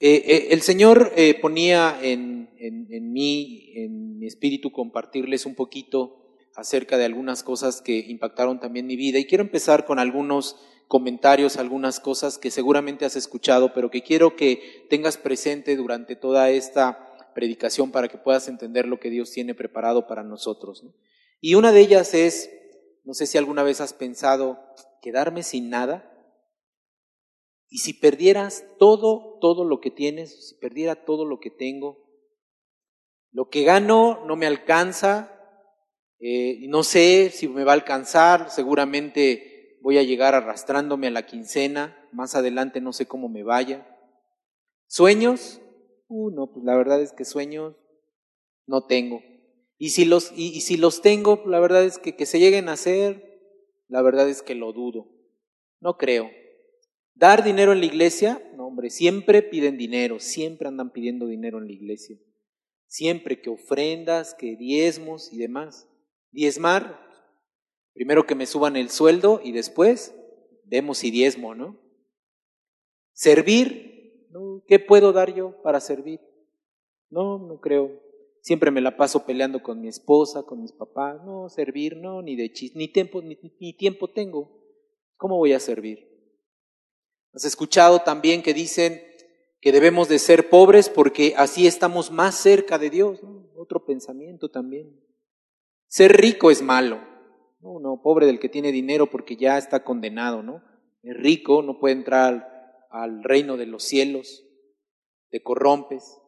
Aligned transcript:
Eh, 0.00 0.22
eh, 0.26 0.48
el 0.50 0.62
Señor 0.62 1.12
eh, 1.16 1.34
ponía 1.40 1.98
en, 2.00 2.50
en, 2.58 3.12
mí, 3.12 3.72
en 3.74 4.18
mi 4.18 4.26
espíritu, 4.26 4.70
compartirles 4.70 5.44
un 5.44 5.54
poquito 5.54 6.36
acerca 6.54 6.96
de 6.96 7.04
algunas 7.04 7.42
cosas 7.42 7.80
que 7.82 7.98
impactaron 7.98 8.60
también 8.60 8.86
mi 8.86 8.96
vida. 8.96 9.18
Y 9.18 9.26
quiero 9.26 9.42
empezar 9.42 9.84
con 9.84 9.98
algunos 9.98 10.56
comentarios, 10.86 11.56
algunas 11.56 12.00
cosas 12.00 12.38
que 12.38 12.50
seguramente 12.50 13.04
has 13.04 13.16
escuchado, 13.16 13.72
pero 13.74 13.90
que 13.90 14.02
quiero 14.02 14.36
que 14.36 14.86
tengas 14.88 15.16
presente 15.16 15.76
durante 15.76 16.16
toda 16.16 16.50
esta 16.50 17.04
predicación 17.34 17.90
para 17.92 18.08
que 18.08 18.18
puedas 18.18 18.48
entender 18.48 18.86
lo 18.86 18.98
que 18.98 19.10
Dios 19.10 19.30
tiene 19.30 19.54
preparado 19.54 20.06
para 20.06 20.22
nosotros. 20.22 20.84
Y 21.40 21.54
una 21.54 21.72
de 21.72 21.80
ellas 21.80 22.14
es, 22.14 22.50
no 23.04 23.14
sé 23.14 23.26
si 23.26 23.36
alguna 23.36 23.62
vez 23.62 23.80
has 23.80 23.92
pensado, 23.92 24.58
quedarme 25.02 25.42
sin 25.42 25.70
nada. 25.70 26.07
Y 27.68 27.78
si 27.78 27.92
perdieras 27.92 28.64
todo, 28.78 29.38
todo 29.40 29.64
lo 29.64 29.80
que 29.80 29.90
tienes, 29.90 30.48
si 30.48 30.54
perdiera 30.56 31.04
todo 31.04 31.24
lo 31.24 31.38
que 31.38 31.50
tengo, 31.50 32.08
lo 33.30 33.50
que 33.50 33.62
gano 33.62 34.24
no 34.26 34.36
me 34.36 34.46
alcanza, 34.46 35.34
eh, 36.18 36.66
no 36.68 36.82
sé 36.82 37.30
si 37.30 37.46
me 37.46 37.64
va 37.64 37.72
a 37.72 37.74
alcanzar, 37.74 38.50
seguramente 38.50 39.78
voy 39.82 39.98
a 39.98 40.02
llegar 40.02 40.34
arrastrándome 40.34 41.08
a 41.08 41.12
la 41.12 41.26
quincena, 41.26 41.96
más 42.12 42.34
adelante 42.34 42.80
no 42.80 42.92
sé 42.92 43.06
cómo 43.06 43.28
me 43.28 43.42
vaya. 43.42 43.86
¿Sueños? 44.86 45.60
Uh, 46.08 46.30
no, 46.30 46.50
pues 46.50 46.64
la 46.64 46.74
verdad 46.74 47.02
es 47.02 47.12
que 47.12 47.26
sueños 47.26 47.76
no 48.66 48.86
tengo. 48.86 49.22
Y 49.76 49.90
si 49.90 50.06
los, 50.06 50.32
y, 50.34 50.48
y 50.56 50.62
si 50.62 50.76
los 50.78 51.02
tengo, 51.02 51.42
la 51.46 51.60
verdad 51.60 51.84
es 51.84 51.98
que 51.98 52.16
que 52.16 52.26
se 52.26 52.40
lleguen 52.40 52.68
a 52.68 52.72
hacer, 52.72 53.28
la 53.88 54.02
verdad 54.02 54.28
es 54.28 54.42
que 54.42 54.54
lo 54.54 54.72
dudo. 54.72 55.06
No 55.80 55.96
creo. 55.96 56.30
Dar 57.18 57.42
dinero 57.42 57.72
en 57.72 57.80
la 57.80 57.86
iglesia, 57.86 58.40
no 58.54 58.68
hombre, 58.68 58.90
siempre 58.90 59.42
piden 59.42 59.76
dinero, 59.76 60.20
siempre 60.20 60.68
andan 60.68 60.92
pidiendo 60.92 61.26
dinero 61.26 61.58
en 61.58 61.66
la 61.66 61.72
iglesia. 61.72 62.16
Siempre 62.86 63.40
que 63.40 63.50
ofrendas, 63.50 64.34
que 64.34 64.54
diezmos 64.54 65.32
y 65.32 65.38
demás. 65.38 65.88
Diezmar, 66.30 66.96
primero 67.92 68.24
que 68.24 68.36
me 68.36 68.46
suban 68.46 68.76
el 68.76 68.88
sueldo 68.88 69.40
y 69.42 69.50
después 69.50 70.14
demos 70.62 71.02
y 71.02 71.10
diezmo, 71.10 71.56
¿no? 71.56 71.76
Servir, 73.14 74.28
¿qué 74.68 74.78
puedo 74.78 75.12
dar 75.12 75.34
yo 75.34 75.60
para 75.62 75.80
servir? 75.80 76.20
No, 77.10 77.40
no 77.40 77.58
creo. 77.60 78.00
Siempre 78.42 78.70
me 78.70 78.80
la 78.80 78.96
paso 78.96 79.26
peleando 79.26 79.60
con 79.60 79.80
mi 79.80 79.88
esposa, 79.88 80.44
con 80.44 80.62
mis 80.62 80.72
papás. 80.72 81.20
No, 81.24 81.48
servir, 81.48 81.96
no, 81.96 82.22
ni 82.22 82.36
de 82.36 82.52
chis, 82.52 82.76
ni 82.76 82.86
tiempo, 82.86 83.20
ni 83.22 83.76
tiempo 83.76 84.06
tengo. 84.06 84.56
¿Cómo 85.16 85.36
voy 85.36 85.52
a 85.52 85.58
servir? 85.58 86.07
Has 87.38 87.44
escuchado 87.44 88.00
también 88.00 88.42
que 88.42 88.52
dicen 88.52 89.00
que 89.60 89.70
debemos 89.70 90.08
de 90.08 90.18
ser 90.18 90.50
pobres 90.50 90.88
porque 90.88 91.34
así 91.36 91.68
estamos 91.68 92.10
más 92.10 92.34
cerca 92.34 92.78
de 92.78 92.90
Dios. 92.90 93.20
Otro 93.54 93.86
pensamiento 93.86 94.50
también. 94.50 95.00
Ser 95.86 96.16
rico 96.16 96.50
es 96.50 96.62
malo. 96.62 97.00
No, 97.60 98.00
pobre 98.02 98.26
del 98.26 98.40
que 98.40 98.48
tiene 98.48 98.72
dinero 98.72 99.08
porque 99.08 99.36
ya 99.36 99.56
está 99.56 99.84
condenado, 99.84 100.42
¿no? 100.42 100.64
Es 101.04 101.16
rico, 101.16 101.62
no 101.62 101.78
puede 101.78 101.94
entrar 101.94 102.48
al, 102.90 103.22
reino 103.22 103.56
de 103.56 103.66
los 103.66 103.84
cielos, 103.84 104.44
te 105.30 105.40
corrompes. 105.40 106.20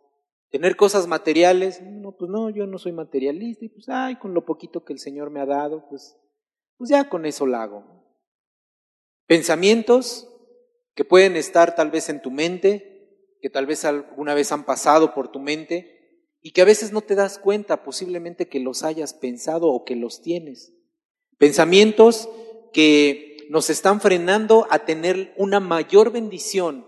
Tener 0.51 0.77
cosas 0.77 1.09
materiales, 1.09 1.83
no, 1.83 2.13
pues 2.17 2.31
no, 2.31 2.51
yo 2.51 2.69
no 2.69 2.79
soy 2.79 2.93
materialista 2.93 3.65
y 3.65 3.69
pues, 3.71 3.89
ay, 3.89 4.15
con 4.15 4.33
lo 4.33 4.47
poquito 4.47 4.85
que 4.85 4.93
el 4.93 5.01
Señor 5.01 5.31
me 5.31 5.41
ha 5.41 5.47
dado, 5.47 5.89
pues, 5.89 6.17
pues 6.77 6.89
ya 6.89 7.09
con 7.09 7.27
eso 7.27 7.47
lo 7.47 7.57
hago. 7.57 7.85
Pensamientos, 9.27 10.30
que 10.95 11.05
pueden 11.05 11.37
estar 11.37 11.75
tal 11.75 11.91
vez 11.91 12.09
en 12.09 12.21
tu 12.21 12.31
mente, 12.31 13.37
que 13.41 13.51
tal 13.51 13.67
vez 13.67 13.85
alguna 13.85 14.35
vez 14.35 14.53
han 14.53 14.65
pasado 14.65 15.15
por 15.15 15.31
tu 15.31 15.41
mente 15.41 16.27
y 16.43 16.53
que 16.53 16.63
a 16.63 16.67
veces 16.67 16.93
no 16.93 17.01
te 17.01 17.15
das 17.15 17.39
cuenta 17.39 17.83
posiblemente 17.83 18.49
que 18.49 18.61
los 18.61 18.83
hayas 18.83 19.15
pensado 19.15 19.69
o 19.69 19.85
que 19.85 19.97
los 19.97 20.23
tienes. 20.23 20.73
Pensamientos 21.39 22.29
que 22.73 23.47
nos 23.49 23.71
están 23.71 24.01
frenando 24.01 24.67
a 24.71 24.81
tener 24.81 25.35
una 25.37 25.61
mayor 25.61 26.13
bendición, 26.13 26.87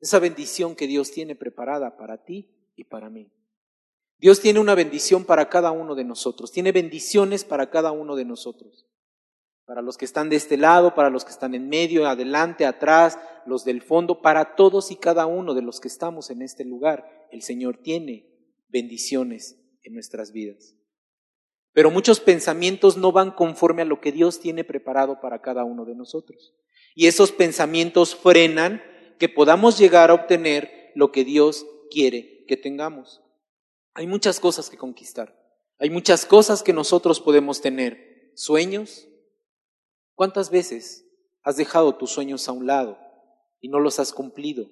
esa 0.00 0.18
bendición 0.18 0.76
que 0.76 0.86
Dios 0.86 1.10
tiene 1.10 1.34
preparada 1.34 1.96
para 1.96 2.24
ti 2.24 2.72
y 2.76 2.84
para 2.84 3.10
mí. 3.10 3.32
Dios 4.18 4.40
tiene 4.40 4.60
una 4.60 4.74
bendición 4.74 5.24
para 5.24 5.48
cada 5.48 5.72
uno 5.72 5.94
de 5.94 6.04
nosotros, 6.04 6.52
tiene 6.52 6.72
bendiciones 6.72 7.44
para 7.44 7.70
cada 7.70 7.92
uno 7.92 8.16
de 8.16 8.24
nosotros 8.24 8.86
para 9.66 9.82
los 9.82 9.96
que 9.96 10.04
están 10.04 10.28
de 10.28 10.36
este 10.36 10.56
lado, 10.56 10.94
para 10.94 11.10
los 11.10 11.24
que 11.24 11.30
están 11.30 11.54
en 11.54 11.68
medio, 11.68 12.06
adelante, 12.06 12.66
atrás, 12.66 13.18
los 13.46 13.64
del 13.64 13.82
fondo, 13.82 14.20
para 14.20 14.56
todos 14.56 14.90
y 14.90 14.96
cada 14.96 15.26
uno 15.26 15.54
de 15.54 15.62
los 15.62 15.80
que 15.80 15.88
estamos 15.88 16.30
en 16.30 16.42
este 16.42 16.64
lugar, 16.64 17.26
el 17.30 17.42
Señor 17.42 17.78
tiene 17.78 18.26
bendiciones 18.68 19.58
en 19.82 19.94
nuestras 19.94 20.32
vidas. 20.32 20.74
Pero 21.72 21.90
muchos 21.90 22.20
pensamientos 22.20 22.96
no 22.96 23.10
van 23.10 23.32
conforme 23.32 23.82
a 23.82 23.86
lo 23.86 24.00
que 24.00 24.12
Dios 24.12 24.40
tiene 24.40 24.64
preparado 24.64 25.20
para 25.20 25.40
cada 25.40 25.64
uno 25.64 25.84
de 25.84 25.94
nosotros. 25.94 26.54
Y 26.94 27.06
esos 27.06 27.32
pensamientos 27.32 28.14
frenan 28.14 28.82
que 29.18 29.28
podamos 29.28 29.78
llegar 29.78 30.10
a 30.10 30.14
obtener 30.14 30.92
lo 30.94 31.10
que 31.10 31.24
Dios 31.24 31.66
quiere 31.90 32.44
que 32.46 32.56
tengamos. 32.56 33.22
Hay 33.94 34.06
muchas 34.06 34.38
cosas 34.38 34.70
que 34.70 34.76
conquistar. 34.76 35.36
Hay 35.78 35.90
muchas 35.90 36.26
cosas 36.26 36.62
que 36.62 36.72
nosotros 36.72 37.20
podemos 37.20 37.60
tener. 37.60 38.32
Sueños, 38.34 39.08
¿Cuántas 40.14 40.50
veces 40.50 41.06
has 41.42 41.56
dejado 41.56 41.96
tus 41.96 42.10
sueños 42.10 42.48
a 42.48 42.52
un 42.52 42.66
lado 42.66 42.98
y 43.60 43.68
no 43.68 43.80
los 43.80 43.98
has 43.98 44.12
cumplido? 44.12 44.70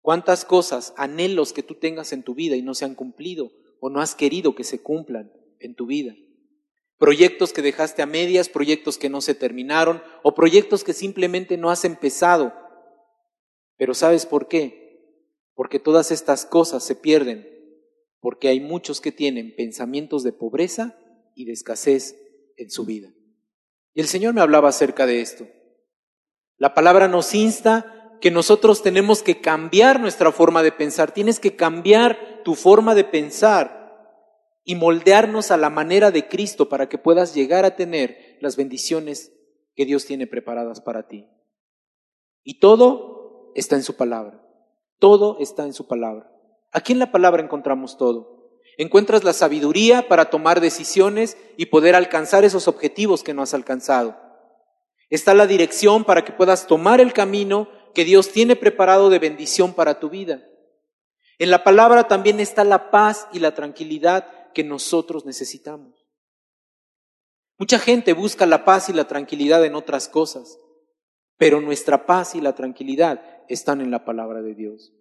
¿Cuántas 0.00 0.44
cosas, 0.44 0.94
anhelos 0.96 1.52
que 1.52 1.62
tú 1.62 1.74
tengas 1.74 2.12
en 2.12 2.22
tu 2.22 2.34
vida 2.34 2.56
y 2.56 2.62
no 2.62 2.74
se 2.74 2.84
han 2.84 2.94
cumplido 2.94 3.52
o 3.80 3.90
no 3.90 4.00
has 4.00 4.14
querido 4.14 4.54
que 4.54 4.64
se 4.64 4.82
cumplan 4.82 5.32
en 5.58 5.74
tu 5.74 5.86
vida? 5.86 6.14
Proyectos 6.98 7.52
que 7.52 7.60
dejaste 7.60 8.02
a 8.02 8.06
medias, 8.06 8.48
proyectos 8.48 8.96
que 8.98 9.10
no 9.10 9.20
se 9.20 9.34
terminaron 9.34 10.02
o 10.22 10.34
proyectos 10.34 10.84
que 10.84 10.94
simplemente 10.94 11.58
no 11.58 11.70
has 11.70 11.84
empezado. 11.84 12.54
Pero 13.76 13.92
¿sabes 13.94 14.24
por 14.24 14.48
qué? 14.48 14.86
Porque 15.54 15.78
todas 15.78 16.10
estas 16.10 16.46
cosas 16.46 16.84
se 16.84 16.94
pierden 16.94 17.54
porque 18.20 18.48
hay 18.48 18.60
muchos 18.60 19.00
que 19.00 19.12
tienen 19.12 19.54
pensamientos 19.54 20.24
de 20.24 20.32
pobreza 20.32 20.98
y 21.34 21.44
de 21.44 21.52
escasez 21.52 22.16
en 22.56 22.70
su 22.70 22.84
vida. 22.84 23.12
Y 23.96 24.00
el 24.02 24.08
Señor 24.08 24.34
me 24.34 24.42
hablaba 24.42 24.68
acerca 24.68 25.06
de 25.06 25.22
esto. 25.22 25.46
La 26.58 26.74
palabra 26.74 27.08
nos 27.08 27.34
insta 27.34 28.18
que 28.20 28.30
nosotros 28.30 28.82
tenemos 28.82 29.22
que 29.22 29.40
cambiar 29.40 30.00
nuestra 30.00 30.30
forma 30.32 30.62
de 30.62 30.70
pensar. 30.70 31.12
Tienes 31.12 31.40
que 31.40 31.56
cambiar 31.56 32.42
tu 32.44 32.54
forma 32.54 32.94
de 32.94 33.04
pensar 33.04 34.20
y 34.64 34.74
moldearnos 34.74 35.50
a 35.50 35.56
la 35.56 35.70
manera 35.70 36.10
de 36.10 36.28
Cristo 36.28 36.68
para 36.68 36.90
que 36.90 36.98
puedas 36.98 37.34
llegar 37.34 37.64
a 37.64 37.74
tener 37.74 38.36
las 38.42 38.58
bendiciones 38.58 39.32
que 39.74 39.86
Dios 39.86 40.04
tiene 40.04 40.26
preparadas 40.26 40.82
para 40.82 41.08
ti. 41.08 41.30
Y 42.44 42.60
todo 42.60 43.50
está 43.54 43.76
en 43.76 43.82
su 43.82 43.96
palabra. 43.96 44.46
Todo 44.98 45.38
está 45.40 45.64
en 45.64 45.72
su 45.72 45.88
palabra. 45.88 46.30
Aquí 46.70 46.92
en 46.92 46.98
la 46.98 47.12
palabra 47.12 47.42
encontramos 47.42 47.96
todo. 47.96 48.35
Encuentras 48.76 49.24
la 49.24 49.32
sabiduría 49.32 50.06
para 50.08 50.30
tomar 50.30 50.60
decisiones 50.60 51.38
y 51.56 51.66
poder 51.66 51.94
alcanzar 51.94 52.44
esos 52.44 52.68
objetivos 52.68 53.22
que 53.22 53.32
no 53.32 53.42
has 53.42 53.54
alcanzado. 53.54 54.16
Está 55.08 55.34
la 55.34 55.46
dirección 55.46 56.04
para 56.04 56.24
que 56.24 56.32
puedas 56.32 56.66
tomar 56.66 57.00
el 57.00 57.12
camino 57.12 57.68
que 57.94 58.04
Dios 58.04 58.30
tiene 58.30 58.56
preparado 58.56 59.08
de 59.08 59.18
bendición 59.18 59.72
para 59.72 59.98
tu 59.98 60.10
vida. 60.10 60.42
En 61.38 61.50
la 61.50 61.64
palabra 61.64 62.08
también 62.08 62.40
está 62.40 62.64
la 62.64 62.90
paz 62.90 63.28
y 63.32 63.38
la 63.38 63.54
tranquilidad 63.54 64.26
que 64.52 64.64
nosotros 64.64 65.24
necesitamos. 65.24 66.06
Mucha 67.58 67.78
gente 67.78 68.12
busca 68.12 68.44
la 68.44 68.64
paz 68.64 68.88
y 68.88 68.92
la 68.92 69.06
tranquilidad 69.06 69.64
en 69.64 69.74
otras 69.74 70.08
cosas, 70.08 70.58
pero 71.38 71.60
nuestra 71.60 72.04
paz 72.04 72.34
y 72.34 72.40
la 72.40 72.54
tranquilidad 72.54 73.22
están 73.48 73.80
en 73.80 73.90
la 73.90 74.04
palabra 74.04 74.42
de 74.42 74.54
Dios. 74.54 74.92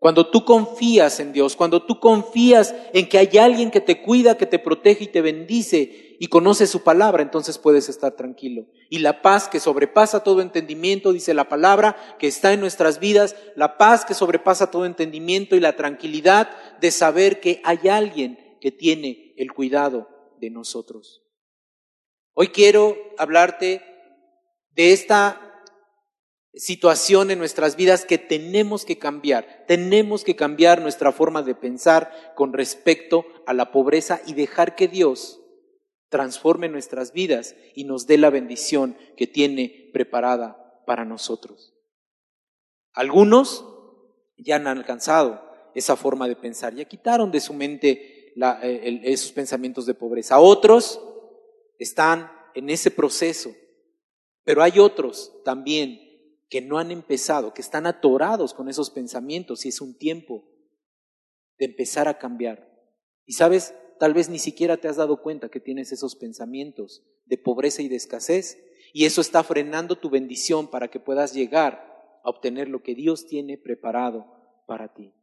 Cuando 0.00 0.30
tú 0.30 0.46
confías 0.46 1.20
en 1.20 1.34
Dios, 1.34 1.56
cuando 1.56 1.84
tú 1.84 2.00
confías 2.00 2.74
en 2.94 3.06
que 3.06 3.18
hay 3.18 3.36
alguien 3.36 3.70
que 3.70 3.82
te 3.82 4.00
cuida, 4.00 4.38
que 4.38 4.46
te 4.46 4.58
protege 4.58 5.04
y 5.04 5.08
te 5.08 5.20
bendice 5.20 6.16
y 6.18 6.28
conoce 6.28 6.66
su 6.66 6.82
palabra, 6.82 7.22
entonces 7.22 7.58
puedes 7.58 7.90
estar 7.90 8.12
tranquilo. 8.12 8.64
Y 8.88 9.00
la 9.00 9.20
paz 9.20 9.46
que 9.46 9.60
sobrepasa 9.60 10.24
todo 10.24 10.40
entendimiento, 10.40 11.12
dice 11.12 11.34
la 11.34 11.50
palabra, 11.50 12.16
que 12.18 12.28
está 12.28 12.54
en 12.54 12.60
nuestras 12.60 12.98
vidas, 12.98 13.36
la 13.56 13.76
paz 13.76 14.06
que 14.06 14.14
sobrepasa 14.14 14.70
todo 14.70 14.86
entendimiento 14.86 15.54
y 15.54 15.60
la 15.60 15.76
tranquilidad 15.76 16.48
de 16.80 16.90
saber 16.92 17.40
que 17.40 17.60
hay 17.62 17.88
alguien 17.88 18.56
que 18.62 18.72
tiene 18.72 19.34
el 19.36 19.52
cuidado 19.52 20.08
de 20.40 20.48
nosotros. 20.48 21.22
Hoy 22.32 22.48
quiero 22.48 22.96
hablarte 23.18 23.82
de 24.70 24.92
esta 24.94 25.49
situación 26.54 27.30
en 27.30 27.38
nuestras 27.38 27.76
vidas 27.76 28.04
que 28.04 28.18
tenemos 28.18 28.84
que 28.84 28.98
cambiar. 28.98 29.64
Tenemos 29.66 30.24
que 30.24 30.36
cambiar 30.36 30.80
nuestra 30.80 31.12
forma 31.12 31.42
de 31.42 31.54
pensar 31.54 32.32
con 32.34 32.52
respecto 32.52 33.24
a 33.46 33.54
la 33.54 33.70
pobreza 33.70 34.20
y 34.26 34.34
dejar 34.34 34.74
que 34.74 34.88
Dios 34.88 35.40
transforme 36.08 36.68
nuestras 36.68 37.12
vidas 37.12 37.54
y 37.74 37.84
nos 37.84 38.06
dé 38.06 38.18
la 38.18 38.30
bendición 38.30 38.96
que 39.16 39.26
tiene 39.26 39.90
preparada 39.92 40.82
para 40.86 41.04
nosotros. 41.04 41.72
Algunos 42.92 43.64
ya 44.36 44.56
han 44.56 44.66
alcanzado 44.66 45.48
esa 45.74 45.94
forma 45.94 46.26
de 46.26 46.34
pensar, 46.34 46.74
ya 46.74 46.84
quitaron 46.84 47.30
de 47.30 47.40
su 47.40 47.54
mente 47.54 48.32
eh, 48.62 49.00
esos 49.04 49.30
pensamientos 49.30 49.86
de 49.86 49.94
pobreza. 49.94 50.40
Otros 50.40 51.00
están 51.78 52.30
en 52.54 52.70
ese 52.70 52.90
proceso, 52.90 53.54
pero 54.42 54.64
hay 54.64 54.80
otros 54.80 55.32
también 55.44 56.09
que 56.50 56.60
no 56.60 56.78
han 56.78 56.90
empezado, 56.90 57.54
que 57.54 57.62
están 57.62 57.86
atorados 57.86 58.52
con 58.52 58.68
esos 58.68 58.90
pensamientos 58.90 59.64
y 59.64 59.68
es 59.68 59.80
un 59.80 59.96
tiempo 59.96 60.44
de 61.58 61.66
empezar 61.66 62.08
a 62.08 62.18
cambiar. 62.18 62.68
Y 63.24 63.34
sabes, 63.34 63.72
tal 64.00 64.12
vez 64.12 64.28
ni 64.28 64.40
siquiera 64.40 64.76
te 64.76 64.88
has 64.88 64.96
dado 64.96 65.22
cuenta 65.22 65.48
que 65.48 65.60
tienes 65.60 65.92
esos 65.92 66.16
pensamientos 66.16 67.04
de 67.24 67.38
pobreza 67.38 67.82
y 67.82 67.88
de 67.88 67.96
escasez 67.96 68.58
y 68.92 69.04
eso 69.04 69.20
está 69.20 69.44
frenando 69.44 69.96
tu 69.96 70.10
bendición 70.10 70.68
para 70.68 70.88
que 70.88 70.98
puedas 70.98 71.32
llegar 71.32 72.20
a 72.24 72.28
obtener 72.28 72.68
lo 72.68 72.82
que 72.82 72.96
Dios 72.96 73.26
tiene 73.28 73.56
preparado 73.56 74.26
para 74.66 74.92
ti. 74.92 75.14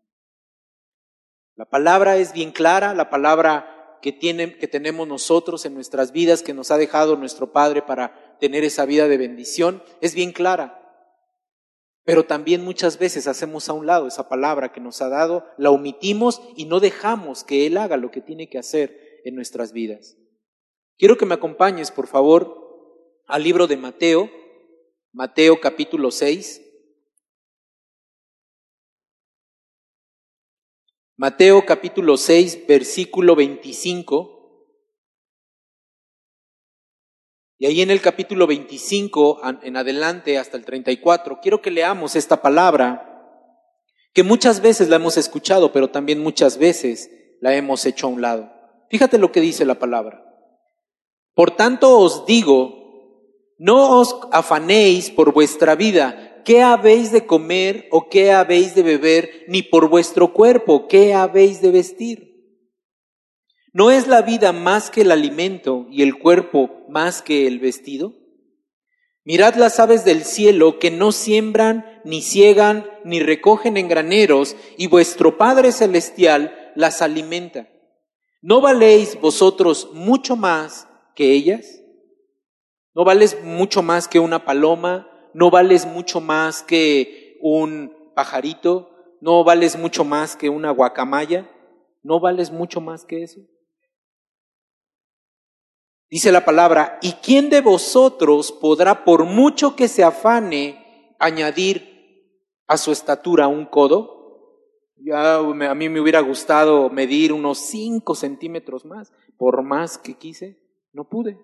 La 1.57 1.65
palabra 1.65 2.17
es 2.17 2.31
bien 2.31 2.51
clara, 2.51 2.93
la 2.93 3.09
palabra 3.09 3.99
que, 4.01 4.17
que 4.17 4.67
tenemos 4.67 5.07
nosotros 5.07 5.65
en 5.65 5.73
nuestras 5.73 6.13
vidas, 6.13 6.41
que 6.41 6.53
nos 6.53 6.71
ha 6.71 6.77
dejado 6.77 7.17
nuestro 7.17 7.51
Padre 7.51 7.81
para 7.81 8.37
tener 8.39 8.63
esa 8.63 8.85
vida 8.85 9.09
de 9.09 9.17
bendición, 9.17 9.83
es 9.99 10.15
bien 10.15 10.31
clara. 10.31 10.86
Pero 12.07 12.23
también 12.23 12.63
muchas 12.63 12.99
veces 12.99 13.27
hacemos 13.27 13.67
a 13.67 13.73
un 13.73 13.85
lado 13.85 14.07
esa 14.07 14.29
palabra 14.29 14.71
que 14.71 14.79
nos 14.79 15.01
ha 15.01 15.09
dado, 15.09 15.45
la 15.57 15.71
omitimos 15.71 16.41
y 16.55 16.63
no 16.63 16.79
dejamos 16.79 17.43
que 17.43 17.67
Él 17.67 17.75
haga 17.75 17.97
lo 17.97 18.11
que 18.11 18.21
tiene 18.21 18.49
que 18.49 18.57
hacer 18.57 19.19
en 19.25 19.35
nuestras 19.35 19.73
vidas. 19.73 20.15
Quiero 20.97 21.17
que 21.17 21.25
me 21.25 21.33
acompañes, 21.33 21.91
por 21.91 22.07
favor, 22.07 23.19
al 23.27 23.43
libro 23.43 23.67
de 23.67 23.75
Mateo, 23.75 24.31
Mateo 25.11 25.59
capítulo 25.59 26.09
6. 26.09 26.61
Mateo 31.17 31.65
capítulo 31.65 32.15
6, 32.15 32.67
versículo 32.69 33.35
25. 33.35 34.36
Y 37.59 37.65
ahí 37.65 37.81
en 37.81 37.89
el 37.89 38.01
capítulo 38.01 38.45
25 38.45 39.41
en 39.63 39.77
adelante 39.77 40.37
hasta 40.37 40.57
el 40.57 40.65
34, 40.65 41.39
quiero 41.41 41.61
que 41.61 41.71
leamos 41.71 42.15
esta 42.15 42.41
palabra 42.41 43.03
que 44.13 44.23
muchas 44.23 44.61
veces 44.61 44.89
la 44.89 44.97
hemos 44.97 45.17
escuchado, 45.17 45.71
pero 45.71 45.89
también 45.89 46.19
muchas 46.19 46.57
veces 46.57 47.09
la 47.39 47.55
hemos 47.55 47.85
hecho 47.85 48.07
a 48.07 48.09
un 48.11 48.21
lado. 48.21 48.51
Fíjate 48.89 49.17
lo 49.17 49.31
que 49.31 49.41
dice 49.41 49.65
la 49.65 49.79
palabra. 49.79 50.23
Por 51.33 51.51
tanto 51.51 51.97
os 51.97 52.25
digo, 52.25 52.75
no 53.57 53.99
os 53.99 54.15
afanéis 54.31 55.09
por 55.09 55.33
vuestra 55.33 55.75
vida, 55.75 56.41
qué 56.45 56.61
habéis 56.61 57.11
de 57.11 57.25
comer 57.25 57.87
o 57.91 58.07
qué 58.07 58.31
habéis 58.31 58.75
de 58.75 58.83
beber, 58.83 59.45
ni 59.47 59.63
por 59.63 59.89
vuestro 59.89 60.31
cuerpo, 60.31 60.87
qué 60.87 61.13
habéis 61.13 61.61
de 61.61 61.71
vestir. 61.71 62.26
¿No 63.77 63.91
es 63.91 64.07
la 64.07 64.23
vida 64.23 64.53
más 64.53 64.89
que 64.89 65.01
el 65.01 65.11
alimento 65.11 65.85
y 65.91 66.01
el 66.01 66.17
cuerpo 66.17 66.83
más 66.89 67.21
que 67.21 67.45
el 67.45 67.59
vestido? 67.59 68.13
Mirad 69.23 69.53
las 69.53 69.79
aves 69.79 70.03
del 70.03 70.23
cielo 70.23 70.79
que 70.79 70.89
no 70.89 71.11
siembran, 71.11 72.01
ni 72.03 72.23
ciegan, 72.23 72.89
ni 73.03 73.19
recogen 73.19 73.77
en 73.77 73.87
graneros, 73.87 74.55
y 74.79 74.87
vuestro 74.87 75.37
Padre 75.37 75.71
Celestial 75.71 76.71
las 76.73 77.03
alimenta. 77.03 77.69
¿No 78.41 78.61
valéis 78.61 79.21
vosotros 79.21 79.91
mucho 79.93 80.35
más 80.35 80.87
que 81.13 81.33
ellas? 81.33 81.79
¿No 82.95 83.05
vales 83.05 83.43
mucho 83.43 83.83
más 83.83 84.07
que 84.07 84.19
una 84.19 84.43
paloma? 84.43 85.07
¿No 85.35 85.51
vales 85.51 85.85
mucho 85.85 86.19
más 86.19 86.63
que 86.63 87.37
un 87.43 87.93
pajarito? 88.15 88.89
¿No 89.21 89.43
vales 89.43 89.77
mucho 89.77 90.03
más 90.03 90.35
que 90.35 90.49
una 90.49 90.71
guacamaya? 90.71 91.47
¿No 92.01 92.19
vales 92.19 92.49
mucho 92.49 92.81
más 92.81 93.05
que 93.05 93.21
eso? 93.21 93.41
Dice 96.09 96.31
la 96.31 96.45
palabra, 96.45 96.99
¿y 97.01 97.13
quién 97.13 97.49
de 97.49 97.59
vosotros 97.59 98.53
podrá, 98.53 99.03
por 99.03 99.25
mucho 99.25 99.75
que 99.75 99.89
se 99.89 100.03
afane, 100.03 101.15
añadir 101.19 102.33
a 102.65 102.77
su 102.77 102.93
estatura 102.93 103.47
un 103.47 103.65
codo? 103.65 104.15
Ya 104.95 105.35
a 105.35 105.75
mí 105.75 105.89
me 105.89 105.99
hubiera 105.99 106.21
gustado 106.21 106.89
medir 106.89 107.33
unos 107.33 107.57
cinco 107.59 108.15
centímetros 108.15 108.85
más, 108.85 109.11
por 109.37 109.63
más 109.63 109.97
que 109.97 110.13
quise, 110.13 110.57
no 110.93 111.09
pude. 111.09 111.39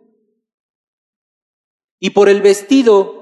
Y 1.99 2.11
por 2.11 2.29
el 2.29 2.41
vestido, 2.41 3.21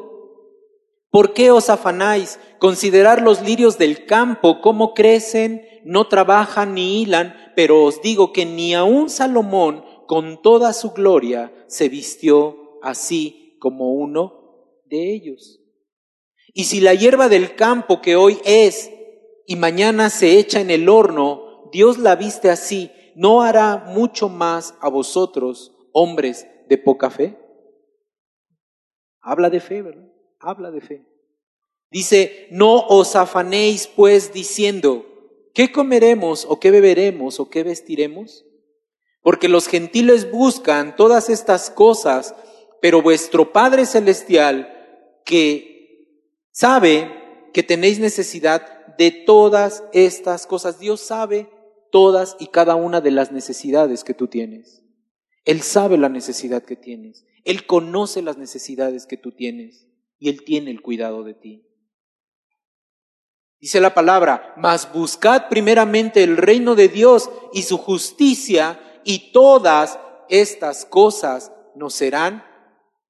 ¿por 1.09 1.33
qué 1.33 1.49
os 1.49 1.69
afanáis? 1.69 2.39
Considerar 2.59 3.21
los 3.21 3.41
lirios 3.41 3.79
del 3.79 4.05
campo, 4.05 4.61
cómo 4.61 4.93
crecen, 4.93 5.65
no 5.83 6.07
trabajan 6.07 6.75
ni 6.75 7.01
hilan, 7.01 7.35
pero 7.55 7.83
os 7.83 8.01
digo 8.01 8.31
que 8.31 8.45
ni 8.45 8.75
aun 8.75 9.09
Salomón, 9.09 9.83
con 10.11 10.41
toda 10.41 10.73
su 10.73 10.91
gloria 10.91 11.53
se 11.67 11.87
vistió 11.87 12.77
así 12.81 13.55
como 13.61 13.93
uno 13.93 14.81
de 14.83 15.13
ellos. 15.13 15.61
Y 16.53 16.65
si 16.65 16.81
la 16.81 16.93
hierba 16.93 17.29
del 17.29 17.55
campo 17.55 18.01
que 18.01 18.17
hoy 18.17 18.37
es 18.43 18.91
y 19.47 19.55
mañana 19.55 20.09
se 20.09 20.37
echa 20.37 20.59
en 20.59 20.69
el 20.69 20.89
horno, 20.89 21.69
Dios 21.71 21.97
la 21.97 22.17
viste 22.17 22.49
así, 22.49 22.91
¿no 23.15 23.41
hará 23.41 23.85
mucho 23.87 24.27
más 24.27 24.75
a 24.81 24.89
vosotros, 24.89 25.73
hombres 25.93 26.45
de 26.67 26.77
poca 26.77 27.09
fe? 27.09 27.37
Habla 29.21 29.49
de 29.49 29.61
fe, 29.61 29.81
¿verdad? 29.81 30.11
Habla 30.41 30.71
de 30.71 30.81
fe. 30.81 31.05
Dice, 31.89 32.49
no 32.51 32.85
os 32.85 33.15
afanéis 33.15 33.87
pues 33.87 34.33
diciendo, 34.33 35.05
¿qué 35.53 35.71
comeremos 35.71 36.45
o 36.49 36.59
qué 36.59 36.69
beberemos 36.69 37.39
o 37.39 37.49
qué 37.49 37.63
vestiremos? 37.63 38.43
Porque 39.21 39.49
los 39.49 39.67
gentiles 39.67 40.31
buscan 40.31 40.95
todas 40.95 41.29
estas 41.29 41.69
cosas, 41.69 42.35
pero 42.81 43.01
vuestro 43.01 43.51
Padre 43.53 43.85
Celestial, 43.85 45.21
que 45.25 46.07
sabe 46.51 47.49
que 47.53 47.63
tenéis 47.63 47.99
necesidad 47.99 48.95
de 48.97 49.11
todas 49.11 49.83
estas 49.93 50.47
cosas, 50.47 50.79
Dios 50.79 51.01
sabe 51.01 51.49
todas 51.91 52.35
y 52.39 52.47
cada 52.47 52.75
una 52.75 53.01
de 53.01 53.11
las 53.11 53.31
necesidades 53.31 54.03
que 54.03 54.13
tú 54.13 54.27
tienes. 54.27 54.81
Él 55.45 55.61
sabe 55.61 55.97
la 55.97 56.09
necesidad 56.09 56.63
que 56.63 56.75
tienes. 56.75 57.25
Él 57.43 57.65
conoce 57.65 58.21
las 58.21 58.37
necesidades 58.37 59.05
que 59.05 59.17
tú 59.17 59.31
tienes 59.31 59.87
y 60.19 60.29
Él 60.29 60.43
tiene 60.43 60.71
el 60.71 60.81
cuidado 60.81 61.23
de 61.23 61.33
ti. 61.33 61.67
Dice 63.59 63.79
la 63.79 63.93
palabra, 63.93 64.53
mas 64.57 64.91
buscad 64.91 65.47
primeramente 65.49 66.23
el 66.23 66.37
reino 66.37 66.75
de 66.75 66.87
Dios 66.87 67.29
y 67.53 67.63
su 67.63 67.77
justicia 67.77 68.79
y 69.03 69.31
todas 69.31 69.99
estas 70.29 70.85
cosas 70.85 71.51
nos 71.75 71.93
serán 71.93 72.43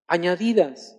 añadidas. 0.07 0.97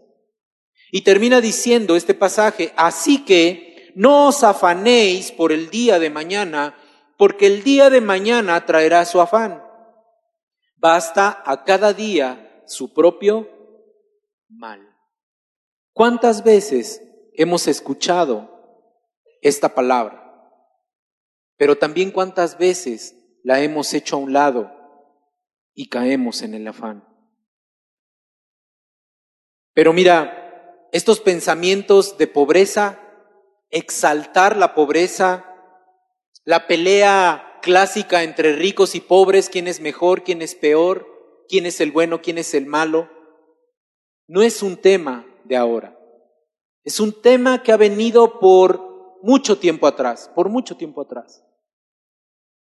Y 0.90 1.02
termina 1.02 1.40
diciendo 1.40 1.96
este 1.96 2.14
pasaje, 2.14 2.72
así 2.76 3.24
que 3.24 3.92
no 3.94 4.28
os 4.28 4.44
afanéis 4.44 5.32
por 5.32 5.52
el 5.52 5.70
día 5.70 5.98
de 5.98 6.10
mañana, 6.10 6.76
porque 7.18 7.46
el 7.46 7.62
día 7.62 7.90
de 7.90 8.00
mañana 8.00 8.64
traerá 8.66 9.04
su 9.04 9.20
afán. 9.20 9.62
Basta 10.76 11.42
a 11.44 11.64
cada 11.64 11.92
día 11.92 12.62
su 12.66 12.92
propio 12.92 13.48
mal. 14.48 14.88
¿Cuántas 15.92 16.42
veces 16.42 17.02
hemos 17.34 17.68
escuchado 17.68 18.50
esta 19.40 19.74
palabra? 19.74 20.18
Pero 21.56 21.76
también 21.76 22.10
cuántas 22.10 22.58
veces 22.58 23.14
la 23.44 23.60
hemos 23.60 23.92
hecho 23.94 24.16
a 24.16 24.20
un 24.20 24.32
lado 24.32 24.81
y 25.74 25.88
caemos 25.88 26.42
en 26.42 26.54
el 26.54 26.66
afán. 26.68 27.06
Pero 29.74 29.92
mira, 29.92 30.88
estos 30.92 31.20
pensamientos 31.20 32.18
de 32.18 32.26
pobreza, 32.26 33.00
exaltar 33.70 34.56
la 34.56 34.74
pobreza, 34.74 35.46
la 36.44 36.66
pelea 36.66 37.58
clásica 37.62 38.22
entre 38.22 38.54
ricos 38.54 38.94
y 38.94 39.00
pobres, 39.00 39.48
quién 39.48 39.68
es 39.68 39.80
mejor, 39.80 40.24
quién 40.24 40.42
es 40.42 40.54
peor, 40.54 41.06
quién 41.48 41.64
es 41.64 41.80
el 41.80 41.92
bueno, 41.92 42.20
quién 42.20 42.36
es 42.38 42.52
el 42.54 42.66
malo, 42.66 43.08
no 44.26 44.42
es 44.42 44.62
un 44.62 44.76
tema 44.76 45.26
de 45.44 45.56
ahora. 45.56 45.98
Es 46.84 47.00
un 47.00 47.22
tema 47.22 47.62
que 47.62 47.72
ha 47.72 47.76
venido 47.76 48.40
por 48.40 49.18
mucho 49.22 49.58
tiempo 49.58 49.86
atrás, 49.86 50.30
por 50.34 50.48
mucho 50.48 50.76
tiempo 50.76 51.00
atrás. 51.00 51.44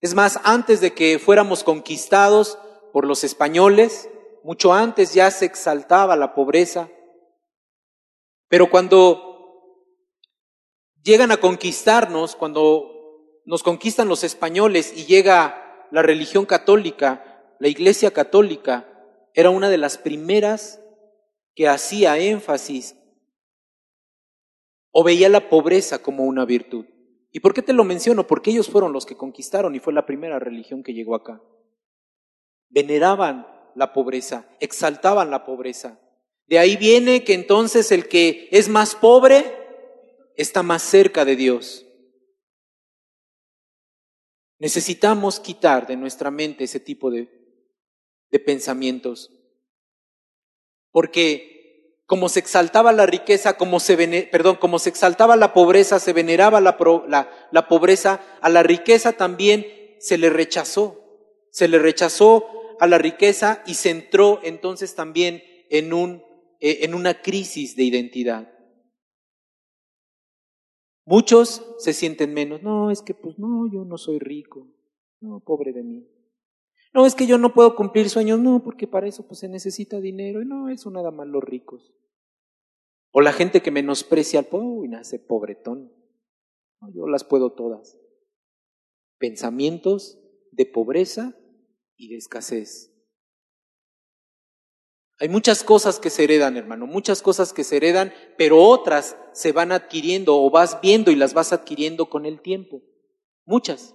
Es 0.01 0.15
más, 0.15 0.39
antes 0.45 0.81
de 0.81 0.93
que 0.93 1.19
fuéramos 1.19 1.65
conquistados, 1.65 2.59
por 2.93 3.07
los 3.07 3.25
españoles, 3.25 4.09
mucho 4.45 4.73
antes 4.73 5.15
ya 5.15 5.31
se 5.31 5.45
exaltaba 5.45 6.17
la 6.17 6.35
pobreza, 6.35 6.89
pero 8.49 8.71
cuando 8.71 9.33
llegan 11.03 11.33
a 11.33 11.39
conquistarnos, 11.39 12.37
cuando 12.37 13.41
nos 13.45 13.63
conquistan 13.63 14.09
los 14.09 14.25
españoles 14.25 14.93
y 14.97 15.07
llega 15.07 15.87
la 15.91 16.03
religión 16.03 16.47
católica, 16.47 17.55
la 17.59 17.69
iglesia 17.69 18.11
católica 18.13 18.89
era 19.35 19.51
una 19.51 19.71
de 19.71 19.79
las 19.79 19.99
primeras 19.99 20.81
que 21.55 21.69
hacía 21.69 22.19
énfasis 22.19 22.97
o 24.91 25.03
veía 25.03 25.29
la 25.29 25.49
pobreza 25.49 26.03
como 26.03 26.25
una 26.25 26.45
virtud. 26.45 26.87
¿Y 27.31 27.41
por 27.41 27.55
qué 27.55 27.63
te 27.63 27.73
lo 27.73 27.85
menciono? 27.85 28.27
Porque 28.27 28.51
ellos 28.51 28.69
fueron 28.69 28.93
los 28.93 29.07
que 29.07 29.17
conquistaron 29.17 29.75
y 29.75 29.81
fue 29.81 29.95
la 29.95 30.05
primera 30.05 30.39
religión 30.39 30.83
que 30.83 30.93
llegó 30.93 31.15
acá. 31.15 31.41
Veneraban 32.73 33.47
la 33.75 33.93
pobreza, 33.93 34.47
exaltaban 34.61 35.31
la 35.31 35.45
pobreza. 35.45 36.01
De 36.47 36.59
ahí 36.59 36.77
viene 36.77 37.23
que 37.23 37.35
entonces 37.35 37.93
el 37.93 38.09
que 38.09 38.49
es 38.51 38.69
más 38.69 38.95
pobre 38.95 39.45
está 40.37 40.63
más 40.63 40.83
cerca 40.83 41.25
de 41.25 41.37
Dios. 41.37 41.87
Necesitamos 44.59 45.39
quitar 45.39 45.87
de 45.87 45.97
nuestra 45.97 46.31
mente 46.31 46.65
ese 46.65 46.81
tipo 46.81 47.11
de, 47.11 47.29
de 48.31 48.39
pensamientos. 48.39 49.31
Porque 50.91 52.03
como 52.07 52.29
se 52.29 52.41
exaltaba 52.41 52.93
la 52.93 53.07
riqueza, 53.07 53.57
como 53.57 53.81
se, 53.81 53.97
perdón, 54.31 54.57
como 54.57 54.79
se 54.79 54.91
exaltaba 54.91 55.37
la 55.37 55.53
pobreza, 55.53 55.99
se 55.99 56.13
veneraba 56.13 56.61
la, 56.61 56.77
la, 57.09 57.49
la 57.51 57.69
pobreza, 57.69 58.21
a 58.41 58.49
la 58.51 58.63
riqueza 58.63 59.13
también 59.13 59.67
se 59.99 60.19
le 60.19 60.31
rechazó. 60.31 60.99
Se 61.51 61.69
le 61.69 61.79
rechazó 61.79 62.62
a 62.83 62.89
la 62.89 62.99
riqueza 62.99 63.63
y 63.65 63.75
se 63.75 63.91
entró 63.91 64.41
entonces 64.43 64.97
también 64.97 65.41
en, 65.71 65.93
un, 65.93 66.25
eh, 66.59 66.81
en 66.81 66.95
una 66.95 67.23
crisis 67.23 67.77
de 67.77 67.85
identidad. 67.85 68.53
Muchos 71.05 71.65
se 71.79 71.93
sienten 71.93 72.35
menos. 72.35 72.61
No, 72.65 72.91
es 72.91 73.01
que 73.01 73.15
pues 73.15 73.39
no, 73.39 73.71
yo 73.73 73.85
no 73.85 73.99
soy 73.99 74.19
rico. 74.19 74.67
No, 75.21 75.39
pobre 75.39 75.73
de 75.73 75.85
mí. 75.85 76.09
No, 76.93 77.07
es 77.07 77.15
que 77.15 77.29
yo 77.29 77.39
no 77.39 77.55
puedo 77.55 77.77
cumplir 77.77 78.11
sueños. 78.11 78.41
No, 78.41 78.65
porque 78.65 78.89
para 78.89 79.07
eso 79.07 79.29
pues 79.29 79.39
se 79.39 79.49
necesita 79.49 80.01
dinero. 80.01 80.43
Y 80.43 80.45
no, 80.45 80.69
eso 80.69 80.91
nada 80.91 81.13
más 81.13 81.29
los 81.29 81.45
ricos. 81.45 81.95
O 83.13 83.21
la 83.21 83.33
gente 83.33 83.63
que 83.63 83.71
menosprecia 83.71 84.41
al 84.41 84.47
pobre 84.47 84.87
y 84.87 84.89
nace 84.89 85.21
pobretón. 85.21 85.93
No, 86.81 86.93
yo 86.93 87.07
las 87.07 87.23
puedo 87.23 87.53
todas. 87.53 87.97
Pensamientos 89.19 90.19
de 90.51 90.67
pobreza 90.67 91.39
y 92.03 92.09
de 92.09 92.17
escasez. 92.17 92.93
Hay 95.21 95.29
muchas 95.29 95.63
cosas 95.63 96.01
que 96.01 96.11
se 96.11 96.25
heredan, 96.25 96.57
hermano, 96.57 96.89
muchas 96.89 97.23
cosas 97.23 97.53
que 97.53 97.63
se 97.63 97.77
heredan, 97.77 98.13
pero 98.37 98.61
otras 98.61 99.17
se 99.33 99.53
van 99.53 99.71
adquiriendo 99.71 100.37
o 100.43 100.51
vas 100.51 100.81
viendo 100.81 101.13
y 101.13 101.15
las 101.15 101.33
vas 101.33 101.53
adquiriendo 101.53 102.11
con 102.11 102.27
el 102.27 102.41
tiempo. 102.41 102.83
Muchas. 103.45 103.95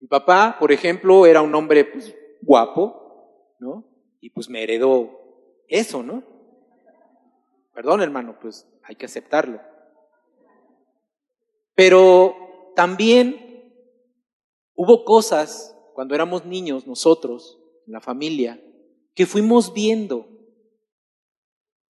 Mi 0.00 0.08
papá, 0.08 0.56
por 0.58 0.72
ejemplo, 0.72 1.24
era 1.24 1.40
un 1.40 1.54
hombre 1.54 1.84
pues, 1.84 2.12
guapo, 2.40 3.54
¿no? 3.60 3.86
Y 4.20 4.30
pues 4.30 4.48
me 4.48 4.64
heredó 4.64 5.64
eso, 5.68 6.02
¿no? 6.02 6.24
Perdón, 7.72 8.02
hermano, 8.02 8.40
pues 8.40 8.66
hay 8.82 8.96
que 8.96 9.06
aceptarlo. 9.06 9.60
Pero 11.76 12.72
también 12.74 13.51
hubo 14.82 15.04
cosas 15.04 15.76
cuando 15.94 16.16
éramos 16.16 16.44
niños 16.44 16.88
nosotros, 16.88 17.60
en 17.86 17.92
la 17.92 18.00
familia, 18.00 18.60
que 19.14 19.26
fuimos 19.26 19.72
viendo 19.72 20.26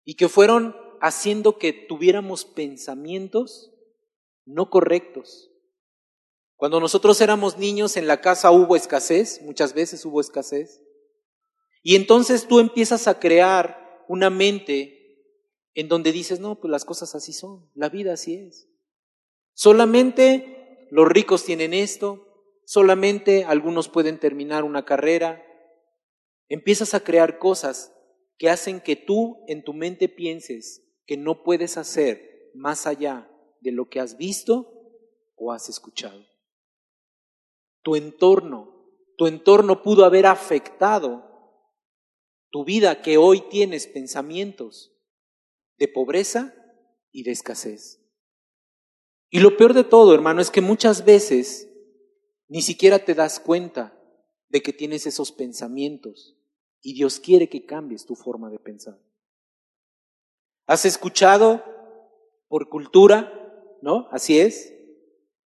y 0.03 0.13
que 0.13 0.29
fueron 0.29 0.75
haciendo 1.01 1.57
que 1.57 1.73
tuviéramos 1.73 2.45
pensamientos 2.45 3.73
no 4.45 4.69
correctos. 4.69 5.49
Cuando 6.55 6.79
nosotros 6.79 7.19
éramos 7.19 7.57
niños 7.57 7.97
en 7.97 8.05
la 8.05 8.21
casa 8.21 8.51
hubo 8.51 8.75
escasez, 8.75 9.41
muchas 9.41 9.73
veces 9.73 10.05
hubo 10.05 10.21
escasez, 10.21 10.83
y 11.81 11.95
entonces 11.95 12.47
tú 12.47 12.59
empiezas 12.59 13.07
a 13.07 13.19
crear 13.19 14.05
una 14.07 14.29
mente 14.29 15.17
en 15.73 15.87
donde 15.87 16.11
dices, 16.11 16.39
no, 16.39 16.59
pues 16.59 16.69
las 16.69 16.85
cosas 16.85 17.15
así 17.15 17.33
son, 17.33 17.67
la 17.73 17.89
vida 17.89 18.13
así 18.13 18.35
es. 18.35 18.69
Solamente 19.55 20.87
los 20.91 21.07
ricos 21.07 21.43
tienen 21.43 21.73
esto, 21.73 22.29
solamente 22.73 23.45
algunos 23.45 23.87
pueden 23.87 24.19
terminar 24.19 24.63
una 24.63 24.83
carrera. 24.83 25.45
Empiezas 26.49 26.95
a 26.95 27.01
crear 27.01 27.37
cosas 27.37 27.93
que 28.39 28.49
hacen 28.49 28.81
que 28.81 28.95
tú 28.95 29.43
en 29.47 29.63
tu 29.63 29.75
mente 29.75 30.09
pienses 30.09 30.83
que 31.05 31.15
no 31.15 31.43
puedes 31.43 31.77
hacer 31.77 32.49
más 32.55 32.87
allá 32.87 33.29
de 33.59 33.73
lo 33.73 33.89
que 33.89 33.99
has 33.99 34.17
visto 34.17 34.73
o 35.35 35.51
has 35.51 35.69
escuchado. 35.69 36.25
Tu 37.83 37.95
entorno, 37.95 38.89
tu 39.17 39.27
entorno 39.27 39.83
pudo 39.83 40.03
haber 40.03 40.25
afectado 40.25 41.29
tu 42.49 42.65
vida 42.65 43.03
que 43.03 43.17
hoy 43.17 43.41
tienes 43.51 43.85
pensamientos 43.85 44.97
de 45.77 45.87
pobreza 45.87 46.55
y 47.11 47.21
de 47.21 47.33
escasez. 47.33 48.03
Y 49.29 49.41
lo 49.41 49.57
peor 49.57 49.75
de 49.75 49.83
todo, 49.83 50.15
hermano, 50.15 50.41
es 50.41 50.49
que 50.49 50.61
muchas 50.61 51.05
veces 51.05 51.69
ni 52.47 52.61
siquiera 52.61 53.03
te 53.05 53.13
das 53.13 53.39
cuenta 53.39 53.99
de 54.49 54.61
que 54.61 54.73
tienes 54.73 55.05
esos 55.07 55.31
pensamientos 55.31 56.37
y 56.81 56.93
Dios 56.93 57.19
quiere 57.19 57.49
que 57.49 57.65
cambies 57.65 58.05
tu 58.05 58.15
forma 58.15 58.49
de 58.49 58.59
pensar. 58.59 58.99
¿Has 60.67 60.85
escuchado 60.85 61.63
por 62.47 62.69
cultura? 62.69 63.31
¿No? 63.81 64.07
Así 64.11 64.39
es. 64.39 64.73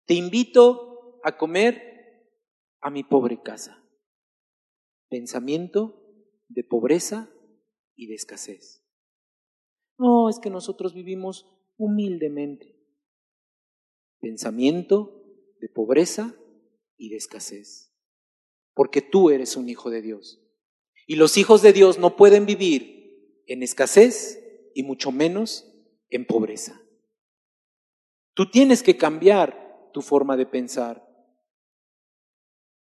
Te 0.06 0.14
invito 0.14 1.20
a 1.24 1.38
comer 1.38 2.28
a 2.82 2.90
mi 2.90 3.04
pobre 3.04 3.42
casa. 3.42 3.84
Pensamiento 5.10 6.04
de 6.48 6.64
pobreza 6.64 7.30
y 7.96 8.08
de 8.08 8.16
escasez. 8.16 8.84
No, 9.98 10.30
es 10.30 10.40
que 10.40 10.50
nosotros 10.50 10.94
vivimos 10.94 11.50
humildemente. 11.78 12.76
Pensamiento 14.20 15.24
de 15.60 15.70
pobreza 15.70 16.36
y 16.98 17.10
de 17.10 17.18
escasez. 17.18 17.94
Porque 18.74 19.02
tú 19.02 19.30
eres 19.30 19.56
un 19.56 19.70
hijo 19.70 19.90
de 19.90 20.02
Dios. 20.02 20.42
Y 21.06 21.16
los 21.16 21.38
hijos 21.38 21.62
de 21.62 21.74
Dios 21.74 22.00
no 22.00 22.16
pueden 22.16 22.46
vivir 22.46 23.44
en 23.48 23.64
escasez 23.64 24.44
y 24.76 24.84
mucho 24.84 25.12
menos 25.12 25.66
en 26.10 26.26
pobreza. 26.26 26.82
Tú 28.34 28.52
tienes 28.52 28.84
que 28.84 28.98
cambiar 28.98 29.90
tu 29.94 30.02
forma 30.02 30.38
de 30.38 30.46
pensar. 30.46 31.08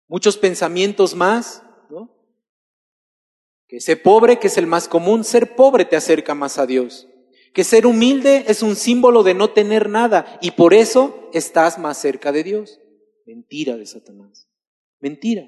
Muchos 0.08 0.38
pensamientos 0.38 1.16
más, 1.16 1.64
¿no? 1.90 2.16
Que 3.68 3.80
ser 3.80 4.02
pobre, 4.02 4.40
que 4.40 4.48
es 4.48 4.58
el 4.58 4.68
más 4.68 4.88
común, 4.88 5.24
ser 5.24 5.56
pobre 5.56 5.86
te 5.86 5.96
acerca 5.96 6.34
más 6.34 6.58
a 6.58 6.66
Dios. 6.66 7.08
Que 7.54 7.64
ser 7.64 7.86
humilde 7.86 8.46
es 8.48 8.64
un 8.64 8.76
símbolo 8.76 9.22
de 9.22 9.36
no 9.36 9.52
tener 9.52 9.90
nada 9.90 10.40
y 10.42 10.52
por 10.52 10.74
eso 10.74 11.30
estás 11.34 11.78
más 11.78 12.00
cerca 12.00 12.32
de 12.32 12.44
Dios. 12.44 12.80
Mentira 13.26 13.78
de 13.78 13.86
Satanás. 13.86 14.48
Mentira. 15.00 15.48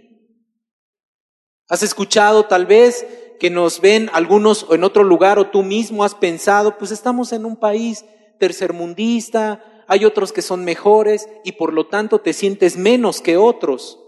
¿Has 1.67 1.83
escuchado 1.83 2.45
tal 2.45 2.65
vez 2.65 3.05
que 3.39 3.49
nos 3.49 3.81
ven 3.81 4.09
algunos 4.13 4.67
en 4.69 4.83
otro 4.83 5.03
lugar 5.03 5.39
o 5.39 5.49
tú 5.49 5.63
mismo 5.63 6.03
has 6.03 6.15
pensado, 6.15 6.77
pues 6.77 6.91
estamos 6.91 7.33
en 7.33 7.45
un 7.45 7.57
país 7.57 8.05
tercermundista, 8.39 9.85
hay 9.87 10.05
otros 10.05 10.31
que 10.31 10.41
son 10.41 10.63
mejores 10.63 11.27
y 11.43 11.53
por 11.53 11.73
lo 11.73 11.87
tanto 11.87 12.19
te 12.19 12.33
sientes 12.33 12.77
menos 12.77 13.21
que 13.21 13.37
otros? 13.37 13.99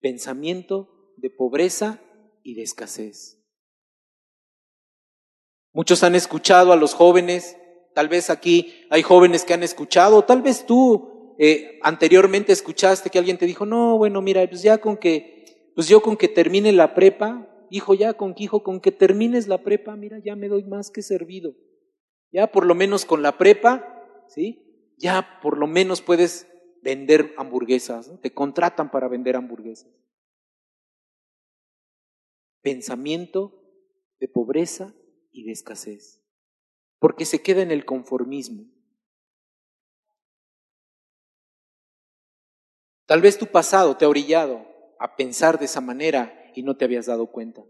Pensamiento 0.00 1.12
de 1.16 1.30
pobreza 1.30 2.00
y 2.42 2.54
de 2.54 2.62
escasez. 2.62 3.38
Muchos 5.72 6.02
han 6.02 6.14
escuchado 6.14 6.72
a 6.72 6.76
los 6.76 6.94
jóvenes, 6.94 7.56
tal 7.94 8.08
vez 8.08 8.30
aquí 8.30 8.86
hay 8.90 9.02
jóvenes 9.02 9.44
que 9.44 9.54
han 9.54 9.62
escuchado, 9.62 10.24
tal 10.24 10.42
vez 10.42 10.64
tú 10.64 11.17
eh, 11.38 11.78
anteriormente 11.82 12.52
escuchaste 12.52 13.10
que 13.10 13.18
alguien 13.18 13.38
te 13.38 13.46
dijo, 13.46 13.64
no, 13.64 13.96
bueno, 13.96 14.20
mira, 14.20 14.44
pues 14.48 14.62
ya 14.62 14.78
con 14.78 14.96
que, 14.96 15.70
pues 15.76 15.88
yo 15.88 16.02
con 16.02 16.16
que 16.16 16.26
termine 16.26 16.72
la 16.72 16.94
prepa, 16.94 17.48
hijo, 17.70 17.94
ya 17.94 18.14
con 18.14 18.34
que, 18.34 18.44
hijo, 18.44 18.64
con 18.64 18.80
que 18.80 18.90
termines 18.90 19.46
la 19.46 19.62
prepa, 19.62 19.94
mira, 19.96 20.18
ya 20.18 20.34
me 20.34 20.48
doy 20.48 20.64
más 20.64 20.90
que 20.90 21.00
servido. 21.00 21.54
Ya 22.32 22.48
por 22.48 22.66
lo 22.66 22.74
menos 22.74 23.04
con 23.04 23.22
la 23.22 23.38
prepa, 23.38 24.04
¿sí? 24.26 24.92
Ya 24.98 25.38
por 25.40 25.56
lo 25.58 25.68
menos 25.68 26.02
puedes 26.02 26.48
vender 26.82 27.32
hamburguesas, 27.36 28.10
te 28.20 28.34
contratan 28.34 28.90
para 28.90 29.06
vender 29.06 29.36
hamburguesas. 29.36 29.92
Pensamiento 32.62 33.62
de 34.18 34.26
pobreza 34.26 34.92
y 35.30 35.44
de 35.44 35.52
escasez, 35.52 36.20
porque 36.98 37.24
se 37.24 37.42
queda 37.42 37.62
en 37.62 37.70
el 37.70 37.84
conformismo. 37.84 38.66
Tal 43.08 43.22
vez 43.22 43.38
tu 43.38 43.46
pasado 43.46 43.96
te 43.96 44.04
ha 44.04 44.08
orillado 44.08 44.66
a 45.00 45.16
pensar 45.16 45.58
de 45.58 45.64
esa 45.64 45.80
manera 45.80 46.52
y 46.54 46.62
no 46.62 46.76
te 46.76 46.84
habías 46.84 47.06
dado 47.06 47.32
cuenta. 47.32 47.64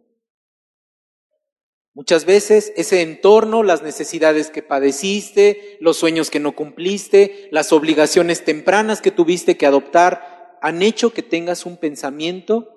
Muchas 1.94 2.24
veces 2.24 2.72
ese 2.76 3.02
entorno, 3.02 3.62
las 3.62 3.82
necesidades 3.82 4.50
que 4.50 4.64
padeciste, 4.64 5.78
los 5.80 5.96
sueños 5.96 6.28
que 6.30 6.40
no 6.40 6.56
cumpliste, 6.56 7.48
las 7.52 7.72
obligaciones 7.72 8.44
tempranas 8.44 9.00
que 9.00 9.12
tuviste 9.12 9.56
que 9.56 9.66
adoptar, 9.66 10.58
han 10.60 10.82
hecho 10.82 11.12
que 11.12 11.22
tengas 11.22 11.66
un 11.66 11.76
pensamiento 11.76 12.74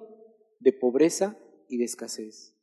de 0.60 0.72
pobreza 0.72 1.36
y 1.68 1.78
de 1.78 1.86
escasez. 1.86 2.56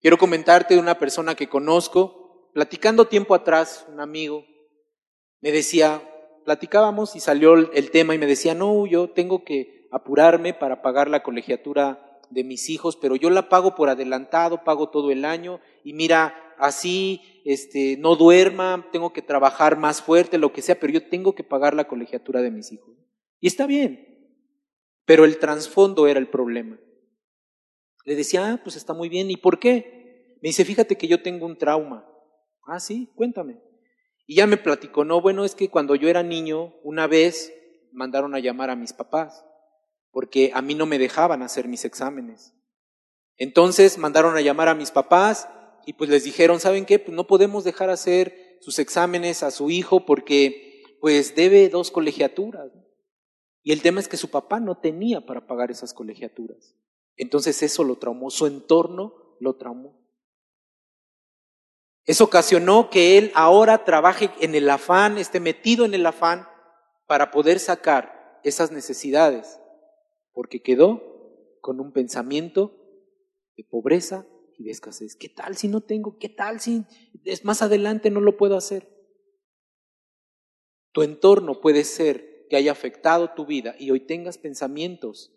Quiero 0.00 0.16
comentarte 0.16 0.74
de 0.74 0.80
una 0.80 0.98
persona 0.98 1.34
que 1.34 1.50
conozco, 1.50 2.50
platicando 2.54 3.06
tiempo 3.06 3.34
atrás, 3.34 3.84
un 3.88 4.00
amigo 4.00 4.46
me 5.40 5.52
decía, 5.52 6.02
platicábamos 6.48 7.14
y 7.14 7.20
salió 7.20 7.52
el 7.74 7.90
tema 7.90 8.14
y 8.14 8.18
me 8.18 8.24
decía, 8.24 8.54
no, 8.54 8.86
yo 8.86 9.10
tengo 9.10 9.44
que 9.44 9.86
apurarme 9.90 10.54
para 10.54 10.80
pagar 10.80 11.10
la 11.10 11.22
colegiatura 11.22 12.22
de 12.30 12.42
mis 12.42 12.70
hijos, 12.70 12.96
pero 12.96 13.16
yo 13.16 13.28
la 13.28 13.50
pago 13.50 13.74
por 13.74 13.90
adelantado, 13.90 14.64
pago 14.64 14.88
todo 14.88 15.10
el 15.10 15.26
año 15.26 15.60
y 15.84 15.92
mira, 15.92 16.54
así 16.56 17.42
este 17.44 17.98
no 17.98 18.16
duerma, 18.16 18.88
tengo 18.92 19.12
que 19.12 19.20
trabajar 19.20 19.76
más 19.76 20.00
fuerte, 20.00 20.38
lo 20.38 20.54
que 20.54 20.62
sea, 20.62 20.80
pero 20.80 20.90
yo 20.90 21.06
tengo 21.10 21.34
que 21.34 21.44
pagar 21.44 21.74
la 21.74 21.86
colegiatura 21.86 22.40
de 22.40 22.50
mis 22.50 22.72
hijos. 22.72 22.96
Y 23.40 23.46
está 23.46 23.66
bien. 23.66 24.32
Pero 25.04 25.26
el 25.26 25.38
trasfondo 25.38 26.06
era 26.06 26.18
el 26.18 26.30
problema. 26.30 26.78
Le 28.06 28.16
decía, 28.16 28.54
ah, 28.54 28.60
pues 28.64 28.74
está 28.74 28.94
muy 28.94 29.10
bien, 29.10 29.30
¿y 29.30 29.36
por 29.36 29.58
qué? 29.58 30.38
Me 30.40 30.48
dice, 30.48 30.64
fíjate 30.64 30.96
que 30.96 31.08
yo 31.08 31.20
tengo 31.20 31.44
un 31.44 31.58
trauma. 31.58 32.08
Ah, 32.66 32.80
sí, 32.80 33.10
cuéntame. 33.14 33.67
Y 34.30 34.34
ya 34.34 34.46
me 34.46 34.58
platicó, 34.58 35.06
no, 35.06 35.22
bueno, 35.22 35.46
es 35.46 35.54
que 35.54 35.70
cuando 35.70 35.94
yo 35.94 36.10
era 36.10 36.22
niño, 36.22 36.74
una 36.82 37.06
vez 37.06 37.50
mandaron 37.92 38.34
a 38.34 38.38
llamar 38.38 38.68
a 38.68 38.76
mis 38.76 38.92
papás, 38.92 39.46
porque 40.10 40.50
a 40.52 40.60
mí 40.60 40.74
no 40.74 40.84
me 40.84 40.98
dejaban 40.98 41.40
hacer 41.40 41.66
mis 41.66 41.86
exámenes. 41.86 42.54
Entonces 43.38 43.96
mandaron 43.96 44.36
a 44.36 44.42
llamar 44.42 44.68
a 44.68 44.74
mis 44.74 44.90
papás 44.90 45.48
y 45.86 45.94
pues 45.94 46.10
les 46.10 46.24
dijeron, 46.24 46.60
¿saben 46.60 46.84
qué? 46.84 46.98
Pues 46.98 47.16
no 47.16 47.26
podemos 47.26 47.64
dejar 47.64 47.88
hacer 47.88 48.58
sus 48.60 48.78
exámenes 48.78 49.42
a 49.42 49.50
su 49.50 49.70
hijo 49.70 50.04
porque 50.04 50.82
pues 51.00 51.34
debe 51.34 51.70
dos 51.70 51.90
colegiaturas. 51.90 52.70
Y 53.62 53.72
el 53.72 53.80
tema 53.80 53.98
es 53.98 54.08
que 54.08 54.18
su 54.18 54.28
papá 54.28 54.60
no 54.60 54.76
tenía 54.76 55.24
para 55.24 55.46
pagar 55.46 55.70
esas 55.70 55.94
colegiaturas. 55.94 56.76
Entonces 57.16 57.62
eso 57.62 57.82
lo 57.82 57.96
traumó, 57.96 58.28
su 58.28 58.46
entorno 58.46 59.14
lo 59.40 59.56
traumó. 59.56 59.98
Eso 62.08 62.24
ocasionó 62.24 62.88
que 62.88 63.18
él 63.18 63.30
ahora 63.34 63.84
trabaje 63.84 64.30
en 64.40 64.54
el 64.54 64.70
afán, 64.70 65.18
esté 65.18 65.40
metido 65.40 65.84
en 65.84 65.92
el 65.92 66.06
afán 66.06 66.48
para 67.06 67.30
poder 67.30 67.58
sacar 67.58 68.40
esas 68.44 68.72
necesidades, 68.72 69.60
porque 70.32 70.62
quedó 70.62 71.02
con 71.60 71.80
un 71.80 71.92
pensamiento 71.92 72.74
de 73.58 73.64
pobreza 73.64 74.26
y 74.56 74.64
de 74.64 74.70
escasez. 74.70 75.16
¿Qué 75.16 75.28
tal 75.28 75.58
si 75.58 75.68
no 75.68 75.82
tengo? 75.82 76.16
¿Qué 76.18 76.30
tal 76.30 76.60
si 76.60 76.86
es 77.26 77.44
más 77.44 77.60
adelante 77.60 78.08
no 78.08 78.22
lo 78.22 78.38
puedo 78.38 78.56
hacer? 78.56 78.88
Tu 80.92 81.02
entorno 81.02 81.60
puede 81.60 81.84
ser 81.84 82.46
que 82.48 82.56
haya 82.56 82.72
afectado 82.72 83.34
tu 83.34 83.44
vida 83.44 83.74
y 83.78 83.90
hoy 83.90 84.00
tengas 84.00 84.38
pensamientos 84.38 85.34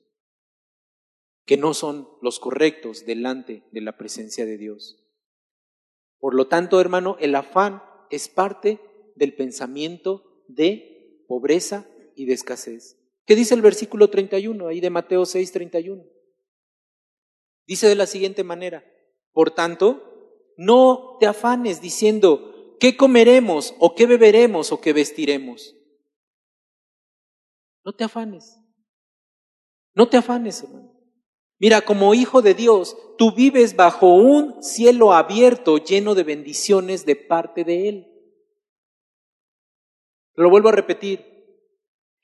que 1.44 1.58
no 1.58 1.74
son 1.74 2.08
los 2.22 2.40
correctos 2.40 3.06
delante 3.06 3.68
de 3.74 3.82
la 3.82 3.98
presencia 3.98 4.46
de 4.46 4.58
Dios. 4.58 5.01
Por 6.22 6.36
lo 6.36 6.48
tanto, 6.48 6.80
hermano, 6.80 7.18
el 7.20 7.36
afán 7.36 7.84
es 8.12 8.30
parte 8.30 8.80
del 9.16 9.36
pensamiento 9.36 10.46
de 10.48 11.26
pobreza 11.28 11.88
y 12.16 12.26
de 12.26 12.34
escasez. 12.34 13.00
¿Qué 13.26 13.36
dice 13.36 13.56
el 13.56 13.62
versículo 13.62 14.10
31 14.10 14.68
ahí 14.68 14.80
de 14.80 14.92
Mateo 14.92 15.26
6, 15.26 15.52
31? 15.52 16.06
Dice 17.66 17.88
de 17.88 17.96
la 17.96 18.06
siguiente 18.06 18.44
manera, 18.44 18.86
por 19.32 19.50
tanto, 19.52 20.54
no 20.58 21.18
te 21.20 21.26
afanes 21.26 21.82
diciendo, 21.82 22.78
¿qué 22.80 22.96
comeremos 22.96 23.74
o 23.80 23.96
qué 23.96 24.06
beberemos 24.06 24.72
o 24.72 24.80
qué 24.80 24.94
vestiremos? 24.94 25.76
No 27.84 27.94
te 27.94 28.04
afanes. 28.04 28.60
No 29.96 30.08
te 30.08 30.18
afanes, 30.18 30.62
hermano. 30.62 30.91
Mira, 31.62 31.82
como 31.82 32.16
hijo 32.16 32.42
de 32.42 32.56
Dios, 32.56 32.98
tú 33.20 33.34
vives 33.34 33.76
bajo 33.76 34.16
un 34.16 34.64
cielo 34.64 35.14
abierto 35.14 35.78
lleno 35.78 36.16
de 36.16 36.24
bendiciones 36.24 37.06
de 37.06 37.16
parte 37.16 37.64
de 37.64 37.88
Él. 37.88 38.08
Lo 40.34 40.50
vuelvo 40.50 40.70
a 40.70 40.72
repetir. 40.72 41.24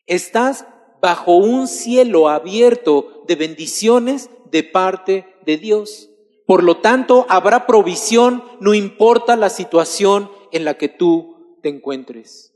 Estás 0.08 0.66
bajo 1.04 1.36
un 1.36 1.68
cielo 1.68 2.30
abierto 2.30 3.26
de 3.28 3.36
bendiciones 3.36 4.32
de 4.50 4.64
parte 4.64 5.28
de 5.46 5.58
Dios. 5.58 6.10
Por 6.48 6.64
lo 6.64 6.78
tanto, 6.78 7.28
habrá 7.30 7.68
provisión, 7.68 8.44
no 8.60 8.74
importa 8.74 9.36
la 9.36 9.52
situación 9.52 10.32
en 10.52 10.66
la 10.66 10.80
que 10.80 10.90
tú 10.90 11.60
te 11.62 11.70
encuentres. 11.70 12.56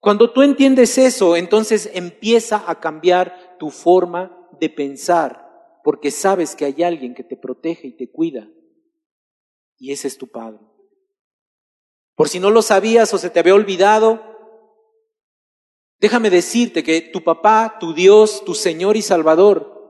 Cuando 0.00 0.32
tú 0.32 0.42
entiendes 0.42 0.98
eso, 0.98 1.34
entonces 1.34 1.88
empieza 1.94 2.62
a 2.66 2.78
cambiar 2.78 3.56
tu 3.58 3.70
forma 3.70 4.36
de 4.60 4.68
pensar, 4.70 5.80
porque 5.82 6.10
sabes 6.10 6.54
que 6.54 6.66
hay 6.66 6.82
alguien 6.82 7.14
que 7.14 7.24
te 7.24 7.36
protege 7.36 7.88
y 7.88 7.96
te 7.96 8.10
cuida, 8.10 8.48
y 9.78 9.92
ese 9.92 10.08
es 10.08 10.18
tu 10.18 10.28
Padre. 10.28 10.60
Por 12.14 12.28
si 12.28 12.38
no 12.38 12.50
lo 12.50 12.60
sabías 12.60 13.12
o 13.14 13.18
se 13.18 13.30
te 13.30 13.40
había 13.40 13.54
olvidado, 13.54 14.22
déjame 15.98 16.28
decirte 16.28 16.84
que 16.84 17.00
tu 17.00 17.24
papá, 17.24 17.78
tu 17.80 17.94
Dios, 17.94 18.44
tu 18.44 18.54
Señor 18.54 18.96
y 18.96 19.02
Salvador, 19.02 19.80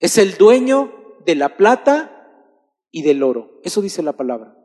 es 0.00 0.18
el 0.18 0.36
dueño 0.36 1.18
de 1.26 1.34
la 1.34 1.56
plata 1.56 2.12
y 2.90 3.02
del 3.02 3.22
oro. 3.22 3.60
Eso 3.64 3.82
dice 3.82 4.02
la 4.02 4.14
palabra. 4.14 4.56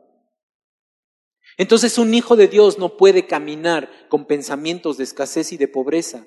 Entonces 1.58 1.98
un 1.98 2.14
hijo 2.14 2.36
de 2.36 2.48
Dios 2.48 2.78
no 2.78 2.96
puede 2.96 3.26
caminar 3.26 3.90
con 4.08 4.26
pensamientos 4.26 4.96
de 4.96 5.04
escasez 5.04 5.52
y 5.52 5.58
de 5.58 5.68
pobreza, 5.68 6.26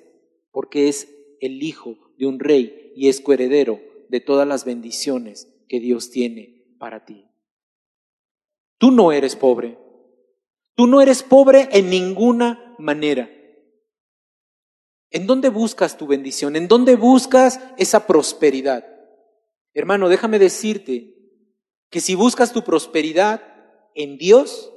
porque 0.52 0.88
es 0.88 1.08
el 1.40 1.62
hijo 1.62 2.05
de 2.18 2.26
un 2.26 2.38
rey 2.38 2.92
y 2.96 3.08
es 3.08 3.20
coheredero 3.20 3.80
de 4.08 4.20
todas 4.20 4.46
las 4.46 4.64
bendiciones 4.64 5.48
que 5.68 5.80
Dios 5.80 6.10
tiene 6.10 6.64
para 6.78 7.04
ti. 7.04 7.26
Tú 8.78 8.90
no 8.90 9.12
eres 9.12 9.36
pobre. 9.36 9.78
Tú 10.74 10.86
no 10.86 11.00
eres 11.00 11.22
pobre 11.22 11.68
en 11.72 11.88
ninguna 11.88 12.74
manera. 12.78 13.30
¿En 15.10 15.26
dónde 15.26 15.48
buscas 15.48 15.96
tu 15.96 16.06
bendición? 16.06 16.56
¿En 16.56 16.68
dónde 16.68 16.96
buscas 16.96 17.60
esa 17.78 18.06
prosperidad? 18.06 18.84
Hermano, 19.72 20.08
déjame 20.08 20.38
decirte 20.38 21.14
que 21.90 22.00
si 22.00 22.14
buscas 22.14 22.52
tu 22.52 22.64
prosperidad 22.64 23.42
en 23.94 24.18
Dios, 24.18 24.72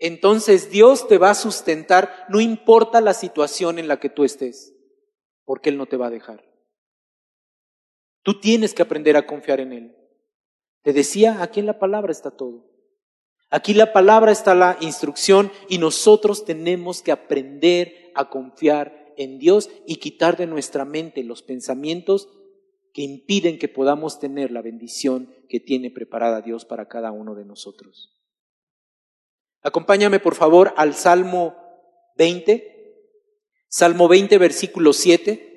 entonces 0.00 0.70
Dios 0.70 1.06
te 1.06 1.18
va 1.18 1.30
a 1.30 1.34
sustentar, 1.34 2.26
no 2.28 2.40
importa 2.40 3.00
la 3.00 3.14
situación 3.14 3.78
en 3.78 3.88
la 3.88 4.00
que 4.00 4.08
tú 4.08 4.24
estés, 4.24 4.74
porque 5.44 5.70
Él 5.70 5.76
no 5.76 5.86
te 5.86 5.96
va 5.96 6.08
a 6.08 6.10
dejar. 6.10 6.44
Tú 8.24 8.40
tienes 8.40 8.74
que 8.74 8.82
aprender 8.82 9.16
a 9.16 9.26
confiar 9.26 9.60
en 9.60 9.72
Él. 9.72 9.96
Te 10.82 10.92
decía, 10.92 11.42
aquí 11.42 11.60
en 11.60 11.66
la 11.66 11.78
palabra 11.78 12.10
está 12.10 12.30
todo. 12.32 12.66
Aquí 13.50 13.74
la 13.74 13.92
palabra 13.92 14.32
está 14.32 14.54
la 14.54 14.76
instrucción 14.80 15.52
y 15.68 15.78
nosotros 15.78 16.44
tenemos 16.44 17.02
que 17.02 17.12
aprender 17.12 18.10
a 18.14 18.30
confiar 18.30 19.12
en 19.16 19.38
Dios 19.38 19.70
y 19.86 19.96
quitar 19.96 20.36
de 20.36 20.46
nuestra 20.46 20.84
mente 20.84 21.22
los 21.22 21.42
pensamientos 21.42 22.28
que 22.92 23.02
impiden 23.02 23.58
que 23.58 23.68
podamos 23.68 24.18
tener 24.18 24.50
la 24.50 24.62
bendición 24.62 25.32
que 25.48 25.60
tiene 25.60 25.90
preparada 25.90 26.40
Dios 26.40 26.64
para 26.64 26.88
cada 26.88 27.12
uno 27.12 27.34
de 27.34 27.44
nosotros. 27.44 28.18
Acompáñame 29.62 30.18
por 30.18 30.34
favor 30.34 30.72
al 30.76 30.94
Salmo 30.94 31.54
20, 32.16 32.72
Salmo 33.68 34.08
20, 34.08 34.38
versículo 34.38 34.92
7. 34.92 35.53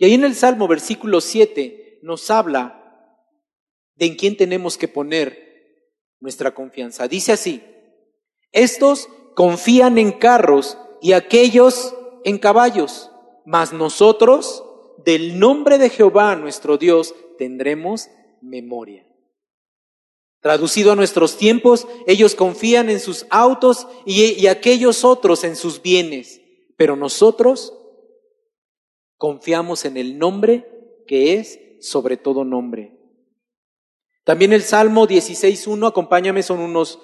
Y 0.00 0.06
ahí 0.06 0.14
en 0.14 0.24
el 0.24 0.34
Salmo 0.34 0.66
versículo 0.66 1.20
7 1.20 1.98
nos 2.00 2.30
habla 2.30 3.18
de 3.96 4.06
en 4.06 4.16
quién 4.16 4.34
tenemos 4.34 4.78
que 4.78 4.88
poner 4.88 5.84
nuestra 6.20 6.54
confianza. 6.54 7.06
Dice 7.06 7.32
así, 7.32 7.62
estos 8.50 9.10
confían 9.36 9.98
en 9.98 10.12
carros 10.12 10.78
y 11.02 11.12
aquellos 11.12 11.94
en 12.24 12.38
caballos, 12.38 13.10
mas 13.44 13.74
nosotros 13.74 14.64
del 15.04 15.38
nombre 15.38 15.76
de 15.76 15.90
Jehová 15.90 16.34
nuestro 16.34 16.78
Dios 16.78 17.14
tendremos 17.36 18.08
memoria. 18.40 19.06
Traducido 20.40 20.92
a 20.92 20.96
nuestros 20.96 21.36
tiempos, 21.36 21.86
ellos 22.06 22.34
confían 22.34 22.88
en 22.88 23.00
sus 23.00 23.26
autos 23.28 23.86
y, 24.06 24.22
y 24.32 24.46
aquellos 24.46 25.04
otros 25.04 25.44
en 25.44 25.56
sus 25.56 25.82
bienes, 25.82 26.40
pero 26.78 26.96
nosotros 26.96 27.74
confiamos 29.20 29.84
en 29.84 29.98
el 29.98 30.18
nombre 30.18 30.66
que 31.06 31.34
es 31.34 31.60
sobre 31.78 32.16
todo 32.16 32.42
nombre. 32.42 32.98
También 34.24 34.54
el 34.54 34.62
Salmo 34.62 35.06
16.1, 35.06 35.88
acompáñame, 35.88 36.42
son 36.42 36.60
unos 36.60 36.98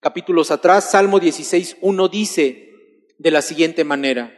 capítulos 0.00 0.50
atrás, 0.50 0.90
Salmo 0.90 1.20
16.1 1.20 2.10
dice 2.10 2.70
de 3.18 3.30
la 3.30 3.42
siguiente 3.42 3.84
manera, 3.84 4.34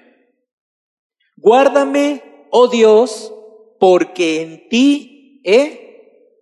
Guárdame, 1.37 2.48
oh 2.50 2.66
Dios, 2.66 3.33
porque 3.79 4.42
en 4.42 4.68
ti 4.68 5.40
he 5.44 6.33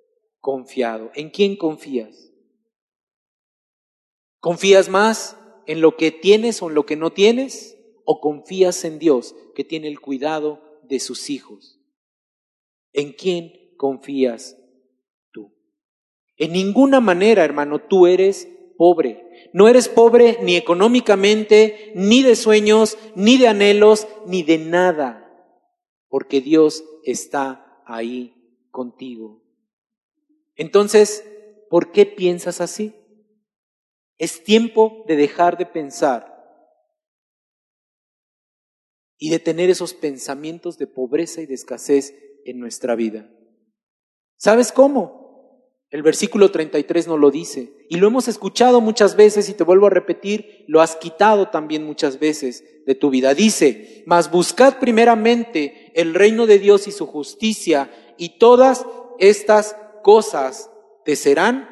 confiado. 0.41 1.11
¿En 1.15 1.29
quién 1.29 1.57
confías? 1.57 2.33
¿Confías 4.41 4.89
más 4.89 5.37
en 5.67 5.83
lo 5.83 5.99
que 5.99 6.13
tienes 6.13 6.63
o 6.63 6.71
en 6.71 6.75
lo 6.75 6.87
que 6.87 6.97
no 6.97 7.13
tienes? 7.13 7.77
¿O 8.13 8.21
confías 8.21 8.85
en 8.85 8.99
Dios 8.99 9.35
que 9.55 9.65
tiene 9.65 9.89
el 9.89 9.99
cuidado 9.99 10.61
de 10.83 11.01
sus 11.01 11.31
hijos? 11.31 11.81
¿En 12.93 13.15
quién 13.15 13.75
confías 13.79 14.59
tú? 15.33 15.55
En 16.37 16.53
ninguna 16.53 17.01
manera, 17.01 17.43
hermano, 17.43 17.79
tú 17.79 18.07
eres 18.07 18.51
pobre. 18.77 19.49
No 19.55 19.67
eres 19.67 19.89
pobre 19.89 20.37
ni 20.43 20.57
económicamente, 20.57 21.91
ni 21.95 22.23
de 22.23 22.37
sueños, 22.37 22.99
ni 23.15 23.39
de 23.39 23.49
anhelos, 23.49 24.07
ni 24.27 24.43
de 24.43 24.59
nada, 24.59 25.27
porque 26.11 26.43
Dios 26.43 26.85
está 27.05 27.83
ahí 27.87 28.35
contigo. 28.71 29.43
Entonces, 30.55 31.27
¿por 31.71 31.93
qué 31.93 32.05
piensas 32.05 32.61
así? 32.61 32.93
Es 34.19 34.45
tiempo 34.45 35.03
de 35.09 35.17
dejar 35.17 35.57
de 35.57 35.65
pensar 35.65 36.32
y 39.23 39.31
de 39.31 39.39
tener 39.39 39.71
esos 39.71 39.95
pensamientos 39.95 40.79
de 40.79 40.89
pobreza 40.89 41.41
y 41.43 41.47
de 41.47 41.55
escasez 41.55 42.13
en 42.45 42.59
nuestra 42.59 42.97
vida. 42.97 43.31
¿Sabes 44.37 44.73
cómo? 44.73 45.63
El 45.91 46.03
versículo 46.03 46.51
33 46.51 47.07
no 47.07 47.17
lo 47.17 47.31
dice. 47.31 47.87
Y 47.89 47.99
lo 47.99 48.09
hemos 48.09 48.27
escuchado 48.27 48.81
muchas 48.81 49.15
veces 49.15 49.49
y 49.49 49.55
te 49.55 49.63
vuelvo 49.63 49.87
a 49.87 49.91
repetir, 49.91 50.65
lo 50.67 50.81
has 50.81 50.97
quitado 50.97 51.51
también 51.51 51.85
muchas 51.85 52.19
veces 52.19 52.65
de 52.85 52.97
tu 52.97 53.11
vida. 53.11 53.33
Dice, 53.33 54.03
mas 54.07 54.29
buscad 54.29 54.81
primeramente 54.81 55.93
el 55.95 56.15
reino 56.15 56.47
de 56.47 56.59
Dios 56.59 56.89
y 56.89 56.91
su 56.91 57.07
justicia 57.07 57.93
y 58.19 58.41
todas 58.41 58.85
estas 59.21 59.77
cosas 60.03 60.69
te 61.05 61.15
serán 61.15 61.69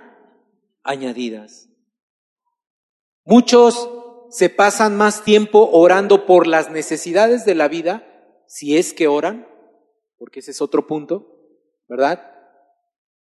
añadidas. 0.84 1.68
Muchos 3.24 3.88
se 4.30 4.48
pasan 4.48 4.96
más 4.96 5.24
tiempo 5.24 5.70
orando 5.72 6.26
por 6.26 6.46
las 6.46 6.70
necesidades 6.70 7.44
de 7.44 7.54
la 7.54 7.68
vida, 7.68 8.06
si 8.46 8.76
es 8.76 8.92
que 8.92 9.08
oran, 9.08 9.46
porque 10.18 10.40
ese 10.40 10.52
es 10.52 10.60
otro 10.60 10.86
punto, 10.86 11.36
¿verdad? 11.88 12.30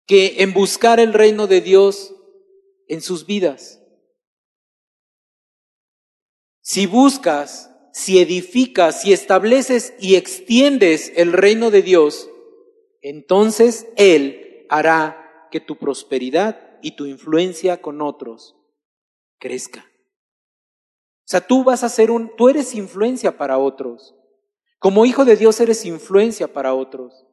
que 0.09 0.41
en 0.41 0.55
buscar 0.55 0.99
el 0.99 1.13
reino 1.13 1.45
de 1.45 1.61
Dios 1.61 2.15
en 2.87 2.99
sus 2.99 3.27
vidas. 3.27 3.79
Si 6.61 6.87
buscas, 6.87 7.69
si 7.93 8.17
edificas, 8.17 9.03
si 9.03 9.13
estableces 9.13 9.93
y 9.99 10.15
extiendes 10.15 11.13
el 11.15 11.31
reino 11.31 11.69
de 11.69 11.83
Dios, 11.83 12.27
entonces 13.03 13.85
Él 13.97 14.65
hará 14.69 15.47
que 15.51 15.59
tu 15.59 15.77
prosperidad 15.77 16.79
y 16.81 16.95
tu 16.95 17.05
influencia 17.05 17.79
con 17.79 18.01
otros 18.01 18.55
crezca. 19.37 19.88
O 21.29 21.31
sea, 21.31 21.41
tú 21.41 21.63
vas 21.63 21.83
a 21.83 21.89
ser 21.89 22.09
un, 22.09 22.35
tú 22.35 22.49
eres 22.49 22.73
influencia 22.73 23.37
para 23.37 23.59
otros. 23.59 24.15
Como 24.79 25.05
hijo 25.05 25.25
de 25.25 25.35
Dios 25.35 25.59
eres 25.59 25.85
influencia 25.85 26.51
para 26.51 26.73
otros. 26.73 27.23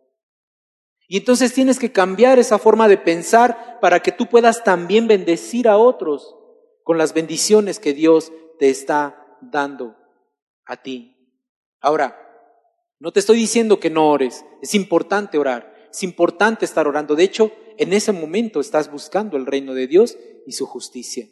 Y 1.09 1.17
entonces 1.17 1.55
tienes 1.55 1.79
que 1.79 1.91
cambiar 1.93 2.39
esa 2.39 2.59
forma 2.59 2.89
de 2.89 2.99
pensar 2.99 3.79
para 3.81 4.01
que 4.01 4.13
tú 4.13 4.27
puedas 4.27 4.63
también 4.65 5.09
bendecir 5.09 5.67
a 5.67 5.79
otros 5.79 6.37
con 6.83 6.99
las 6.99 7.15
bendiciones 7.15 7.81
que 7.81 7.95
Dios 7.95 8.33
te 8.59 8.69
está 8.69 9.39
dando 9.41 9.97
a 10.67 10.83
ti. 10.83 11.17
Ahora, 11.81 12.21
no 12.99 13.15
te 13.15 13.21
estoy 13.21 13.39
diciendo 13.39 13.81
que 13.81 13.89
no 13.89 14.11
ores, 14.11 14.45
es 14.61 14.75
importante 14.75 15.39
orar, 15.39 15.89
es 15.91 16.03
importante 16.03 16.67
estar 16.67 16.87
orando. 16.87 17.15
De 17.15 17.25
hecho, 17.25 17.51
en 17.79 17.95
ese 17.95 18.13
momento 18.13 18.61
estás 18.61 18.93
buscando 18.93 19.39
el 19.39 19.47
reino 19.47 19.73
de 19.73 19.87
Dios 19.87 20.19
y 20.47 20.53
su 20.53 20.67
justicia. 20.67 21.27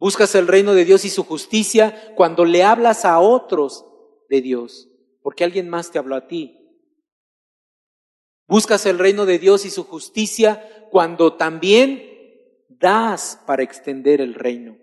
Buscas 0.00 0.34
el 0.34 0.48
reino 0.48 0.74
de 0.74 0.84
Dios 0.84 1.04
y 1.04 1.10
su 1.10 1.22
justicia 1.22 2.12
cuando 2.16 2.44
le 2.44 2.64
hablas 2.64 3.04
a 3.04 3.20
otros 3.20 3.84
de 4.28 4.40
Dios, 4.40 4.88
porque 5.22 5.44
alguien 5.44 5.68
más 5.68 5.92
te 5.92 5.98
habló 6.00 6.16
a 6.16 6.26
ti 6.26 6.60
Buscas 8.50 8.84
el 8.86 8.98
reino 8.98 9.26
de 9.26 9.38
Dios 9.38 9.64
y 9.64 9.70
su 9.70 9.84
justicia 9.84 10.88
cuando 10.90 11.36
también 11.36 12.02
das 12.68 13.40
para 13.46 13.62
extender 13.62 14.20
el 14.20 14.34
reino. 14.34 14.76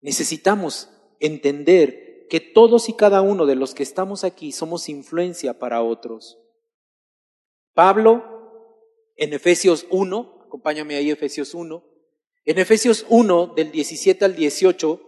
Necesitamos 0.00 0.90
entender 1.20 2.26
que 2.28 2.40
todos 2.40 2.88
y 2.88 2.94
cada 2.94 3.22
uno 3.22 3.46
de 3.46 3.54
los 3.54 3.76
que 3.76 3.84
estamos 3.84 4.24
aquí 4.24 4.50
somos 4.50 4.88
influencia 4.88 5.56
para 5.60 5.84
otros. 5.84 6.36
Pablo, 7.74 8.24
en 9.14 9.34
Efesios 9.34 9.86
1, 9.90 10.37
acompáñame 10.48 10.96
ahí 10.96 11.10
Efesios 11.10 11.54
1, 11.54 11.84
en 12.44 12.58
Efesios 12.58 13.04
1 13.10 13.52
del 13.54 13.70
17 13.70 14.24
al 14.24 14.34
18, 14.34 15.00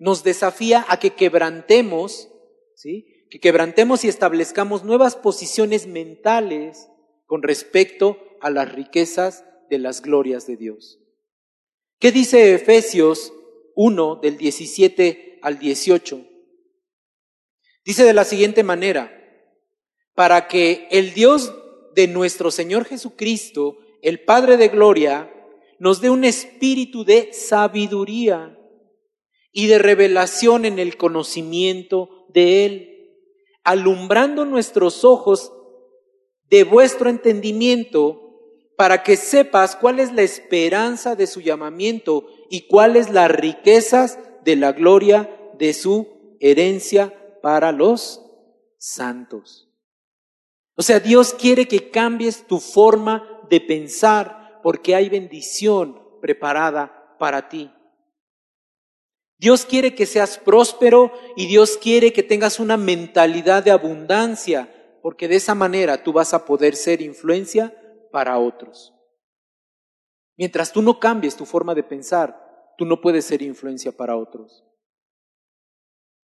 nos 0.00 0.24
desafía 0.24 0.84
a 0.88 0.98
que 0.98 1.10
quebrantemos, 1.10 2.28
¿sí? 2.74 3.26
que 3.30 3.38
quebrantemos 3.38 4.04
y 4.04 4.08
establezcamos 4.08 4.82
nuevas 4.82 5.14
posiciones 5.14 5.86
mentales 5.86 6.88
con 7.26 7.42
respecto 7.42 8.18
a 8.40 8.50
las 8.50 8.72
riquezas 8.72 9.44
de 9.70 9.78
las 9.78 10.02
glorias 10.02 10.48
de 10.48 10.56
Dios. 10.56 10.98
¿Qué 12.00 12.10
dice 12.10 12.54
Efesios 12.54 13.32
1 13.76 14.16
del 14.16 14.36
17 14.36 15.38
al 15.42 15.60
18? 15.60 16.26
Dice 17.84 18.04
de 18.04 18.14
la 18.14 18.24
siguiente 18.24 18.64
manera, 18.64 19.16
para 20.14 20.48
que 20.48 20.88
el 20.90 21.14
Dios 21.14 21.54
de 21.94 22.08
nuestro 22.08 22.50
Señor 22.50 22.84
Jesucristo, 22.84 23.78
el 24.02 24.20
Padre 24.24 24.56
de 24.56 24.68
Gloria, 24.68 25.32
nos 25.78 26.00
dé 26.00 26.10
un 26.10 26.24
espíritu 26.24 27.04
de 27.04 27.32
sabiduría 27.32 28.58
y 29.52 29.66
de 29.66 29.78
revelación 29.78 30.64
en 30.64 30.78
el 30.78 30.96
conocimiento 30.96 32.26
de 32.28 32.66
Él 32.66 32.90
alumbrando 33.64 34.44
nuestros 34.44 35.04
ojos 35.04 35.52
de 36.48 36.64
vuestro 36.64 37.08
entendimiento, 37.08 38.26
para 38.76 39.02
que 39.02 39.16
sepas 39.16 39.76
cuál 39.76 40.00
es 40.00 40.12
la 40.12 40.22
esperanza 40.22 41.14
de 41.14 41.26
su 41.26 41.40
llamamiento 41.42 42.26
y 42.48 42.62
cuáles 42.62 43.10
las 43.10 43.30
riquezas 43.30 44.18
de 44.42 44.56
la 44.56 44.72
gloria 44.72 45.30
de 45.58 45.74
su 45.74 46.36
herencia 46.40 47.38
para 47.42 47.72
los 47.72 48.24
santos. 48.78 49.70
O 50.76 50.82
sea, 50.82 50.98
Dios 50.98 51.34
quiere 51.34 51.68
que 51.68 51.90
cambies 51.90 52.46
tu 52.46 52.58
forma 52.58 53.39
de 53.50 53.60
pensar 53.60 54.60
porque 54.62 54.94
hay 54.94 55.08
bendición 55.08 56.00
preparada 56.20 57.16
para 57.18 57.48
ti. 57.48 57.70
Dios 59.38 59.64
quiere 59.64 59.94
que 59.94 60.06
seas 60.06 60.38
próspero 60.38 61.12
y 61.36 61.46
Dios 61.46 61.78
quiere 61.78 62.12
que 62.12 62.22
tengas 62.22 62.60
una 62.60 62.76
mentalidad 62.76 63.64
de 63.64 63.70
abundancia, 63.70 64.98
porque 65.02 65.28
de 65.28 65.36
esa 65.36 65.54
manera 65.54 66.02
tú 66.02 66.12
vas 66.12 66.34
a 66.34 66.44
poder 66.44 66.76
ser 66.76 67.00
influencia 67.00 67.74
para 68.12 68.38
otros. 68.38 68.94
Mientras 70.36 70.72
tú 70.72 70.82
no 70.82 71.00
cambies 71.00 71.36
tu 71.36 71.46
forma 71.46 71.74
de 71.74 71.82
pensar, 71.82 72.74
tú 72.76 72.84
no 72.84 73.00
puedes 73.00 73.24
ser 73.24 73.42
influencia 73.42 73.92
para 73.92 74.16
otros. 74.16 74.64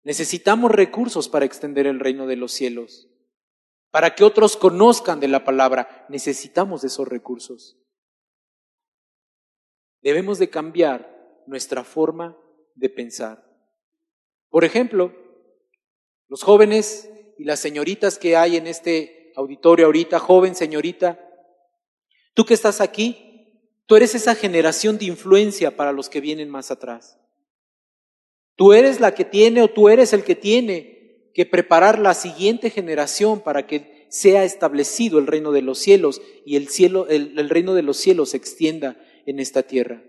Necesitamos 0.04 0.72
recursos 0.72 1.30
para 1.30 1.46
extender 1.46 1.88
el 1.88 2.00
reino 2.00 2.28
de 2.28 2.36
los 2.36 2.52
cielos. 2.52 3.08
Para 3.96 4.14
que 4.14 4.26
otros 4.26 4.58
conozcan 4.58 5.22
de 5.22 5.30
la 5.30 5.46
palabra, 5.46 6.06
necesitamos 6.10 6.84
esos 6.84 7.08
recursos. 7.08 7.78
Debemos 10.02 10.38
de 10.38 10.50
cambiar 10.50 11.42
nuestra 11.48 11.86
forma 11.86 12.38
de 12.74 12.90
pensar. 12.90 13.50
Por 14.50 14.66
ejemplo, 14.66 15.14
los 16.28 16.44
jóvenes 16.44 17.10
y 17.38 17.46
las 17.46 17.62
señoritas 17.62 18.18
que 18.18 18.36
hay 18.36 18.58
en 18.58 18.68
este 18.68 19.32
auditorio 19.38 19.86
ahorita, 19.86 20.20
joven 20.20 20.56
señorita, 20.56 21.18
tú 22.34 22.44
que 22.44 22.54
estás 22.54 22.82
aquí, 22.82 23.72
tú 23.86 23.96
eres 23.96 24.14
esa 24.14 24.36
generación 24.36 24.98
de 24.98 25.06
influencia 25.06 25.78
para 25.78 25.94
los 25.94 26.10
que 26.10 26.20
vienen 26.20 26.50
más 26.50 26.70
atrás. 26.70 27.18
Tú 28.58 28.74
eres 28.74 29.00
la 29.00 29.16
que 29.16 29.24
tiene 29.24 29.62
o 29.62 29.70
tú 29.70 29.88
eres 29.88 30.12
el 30.12 30.26
que 30.26 30.36
tiene 30.36 30.95
que 31.36 31.46
preparar 31.46 32.00
la 32.00 32.14
siguiente 32.14 32.70
generación 32.70 33.42
para 33.42 33.68
que 33.68 34.08
sea 34.10 34.46
establecido 34.46 35.20
el 35.20 35.28
reino 35.28 35.52
de 35.52 35.62
los 35.62 35.80
cielos 35.80 36.22
y 36.46 36.56
el 36.56 36.70
cielo, 36.70 37.08
el, 37.10 37.50
reino 37.50 37.74
de 37.74 37.82
los 37.82 37.98
cielos 37.98 38.30
se 38.30 38.38
extienda 38.38 38.98
en 39.26 39.42
esta 39.42 39.64
tierra. 39.64 40.02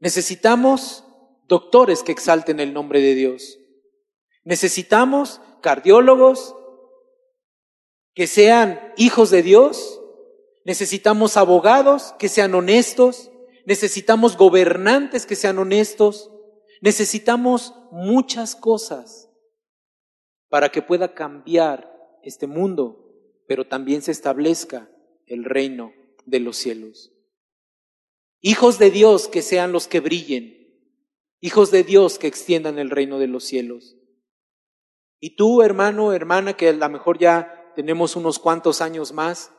Necesitamos 0.00 1.04
doctores 1.46 2.02
que 2.02 2.12
exalten 2.12 2.58
el 2.58 2.72
nombre 2.72 3.02
de 3.02 3.14
Dios. 3.14 3.58
Necesitamos 4.44 5.42
cardiólogos 5.60 6.56
que 8.14 8.26
sean 8.26 8.94
hijos 8.96 9.30
de 9.30 9.42
Dios. 9.42 10.00
Necesitamos 10.64 11.36
abogados 11.36 12.14
que 12.18 12.30
sean 12.30 12.54
honestos. 12.54 13.30
Necesitamos 13.66 14.38
gobernantes 14.38 15.26
que 15.26 15.36
sean 15.36 15.58
honestos. 15.58 16.30
Necesitamos 16.80 17.74
muchas 17.90 18.56
cosas 18.56 19.28
para 20.54 20.68
que 20.68 20.82
pueda 20.82 21.14
cambiar 21.14 21.92
este 22.22 22.46
mundo, 22.46 23.12
pero 23.48 23.66
también 23.66 24.02
se 24.02 24.12
establezca 24.12 24.88
el 25.26 25.44
reino 25.44 25.92
de 26.26 26.38
los 26.38 26.56
cielos. 26.56 27.12
Hijos 28.40 28.78
de 28.78 28.92
Dios 28.92 29.26
que 29.26 29.42
sean 29.42 29.72
los 29.72 29.88
que 29.88 29.98
brillen. 29.98 30.78
Hijos 31.40 31.72
de 31.72 31.82
Dios 31.82 32.20
que 32.20 32.28
extiendan 32.28 32.78
el 32.78 32.90
reino 32.90 33.18
de 33.18 33.26
los 33.26 33.42
cielos. 33.42 33.96
Y 35.18 35.34
tú, 35.34 35.60
hermano, 35.60 36.12
hermana, 36.12 36.52
que 36.52 36.68
a 36.68 36.72
lo 36.72 36.88
mejor 36.88 37.18
ya 37.18 37.72
tenemos 37.74 38.14
unos 38.14 38.38
cuantos 38.38 38.80
años 38.80 39.12
más, 39.12 39.50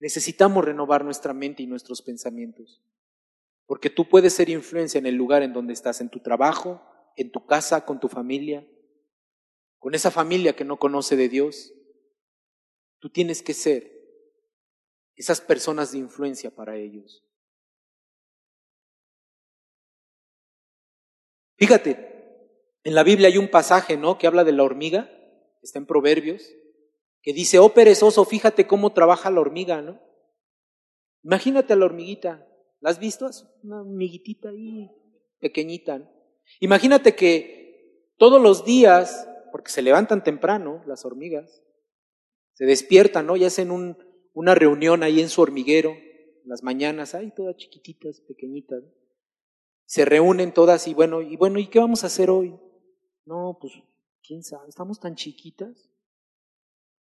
necesitamos 0.00 0.64
renovar 0.64 1.04
nuestra 1.04 1.34
mente 1.34 1.62
y 1.62 1.66
nuestros 1.66 2.00
pensamientos. 2.00 2.82
Porque 3.66 3.90
tú 3.90 4.08
puedes 4.08 4.32
ser 4.32 4.48
influencia 4.48 4.98
en 4.98 5.04
el 5.04 5.14
lugar 5.14 5.42
en 5.42 5.52
donde 5.52 5.74
estás, 5.74 6.00
en 6.00 6.08
tu 6.08 6.20
trabajo, 6.20 6.80
en 7.18 7.30
tu 7.30 7.44
casa, 7.44 7.84
con 7.84 8.00
tu 8.00 8.08
familia, 8.08 8.66
con 9.86 9.94
esa 9.94 10.10
familia 10.10 10.56
que 10.56 10.64
no 10.64 10.80
conoce 10.80 11.14
de 11.14 11.28
Dios. 11.28 11.72
Tú 12.98 13.08
tienes 13.08 13.40
que 13.40 13.54
ser 13.54 13.88
esas 15.14 15.40
personas 15.40 15.92
de 15.92 15.98
influencia 15.98 16.50
para 16.50 16.74
ellos. 16.76 17.24
Fíjate, 21.56 22.50
en 22.82 22.96
la 22.96 23.04
Biblia 23.04 23.28
hay 23.28 23.38
un 23.38 23.48
pasaje, 23.48 23.96
¿no? 23.96 24.18
Que 24.18 24.26
habla 24.26 24.42
de 24.42 24.50
la 24.50 24.64
hormiga, 24.64 25.08
está 25.62 25.78
en 25.78 25.86
Proverbios, 25.86 26.42
que 27.22 27.32
dice, 27.32 27.60
oh 27.60 27.72
perezoso, 27.72 28.24
fíjate 28.24 28.66
cómo 28.66 28.92
trabaja 28.92 29.30
la 29.30 29.40
hormiga, 29.40 29.82
¿no? 29.82 30.02
Imagínate 31.22 31.74
a 31.74 31.76
la 31.76 31.84
hormiguita, 31.84 32.44
¿la 32.80 32.90
has 32.90 32.98
visto? 32.98 33.30
Una 33.62 33.82
hormiguitita 33.82 34.48
ahí, 34.48 34.90
pequeñita. 35.38 36.10
Imagínate 36.58 37.14
que 37.14 38.10
todos 38.16 38.42
los 38.42 38.64
días, 38.64 39.28
porque 39.56 39.72
se 39.72 39.80
levantan 39.80 40.22
temprano 40.22 40.82
las 40.86 41.06
hormigas, 41.06 41.62
se 42.52 42.66
despiertan, 42.66 43.26
¿no? 43.26 43.36
Y 43.36 43.46
hacen 43.46 43.70
un, 43.70 43.96
una 44.34 44.54
reunión 44.54 45.02
ahí 45.02 45.18
en 45.18 45.30
su 45.30 45.40
hormiguero, 45.40 45.96
las 46.44 46.62
mañanas, 46.62 47.14
ahí 47.14 47.32
todas 47.34 47.56
chiquititas, 47.56 48.20
pequeñitas. 48.20 48.84
Se 49.86 50.04
reúnen 50.04 50.52
todas 50.52 50.86
y 50.88 50.92
bueno, 50.92 51.22
y 51.22 51.36
bueno, 51.36 51.58
¿y 51.58 51.68
qué 51.68 51.78
vamos 51.78 52.04
a 52.04 52.08
hacer 52.08 52.28
hoy? 52.28 52.54
No, 53.24 53.56
pues, 53.58 53.72
quién 54.22 54.42
sabe, 54.42 54.68
estamos 54.68 55.00
tan 55.00 55.14
chiquitas. 55.14 55.88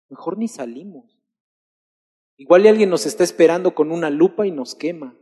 Mejor 0.08 0.38
ni 0.38 0.48
salimos. 0.48 1.22
Igual 2.38 2.68
alguien 2.68 2.90
nos 2.90 3.06
está 3.06 3.26
esperando 3.26 3.76
con 3.76 3.92
una 3.92 4.10
lupa 4.10 4.48
y 4.48 4.52
nos 4.52 4.76
quema. 4.76 5.14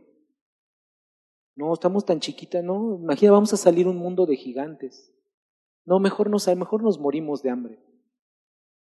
No, 1.56 1.74
estamos 1.74 2.04
tan 2.04 2.20
chiquitas, 2.20 2.62
no, 2.62 2.96
imagina, 3.02 3.32
vamos 3.32 3.52
a 3.54 3.56
salir 3.56 3.88
un 3.88 3.96
mundo 3.96 4.24
de 4.24 4.36
gigantes. 4.36 5.12
No, 5.88 6.00
mejor 6.00 6.28
no 6.28 6.36
mejor 6.54 6.82
nos 6.82 6.98
morimos 6.98 7.42
de 7.42 7.48
hambre. 7.48 7.78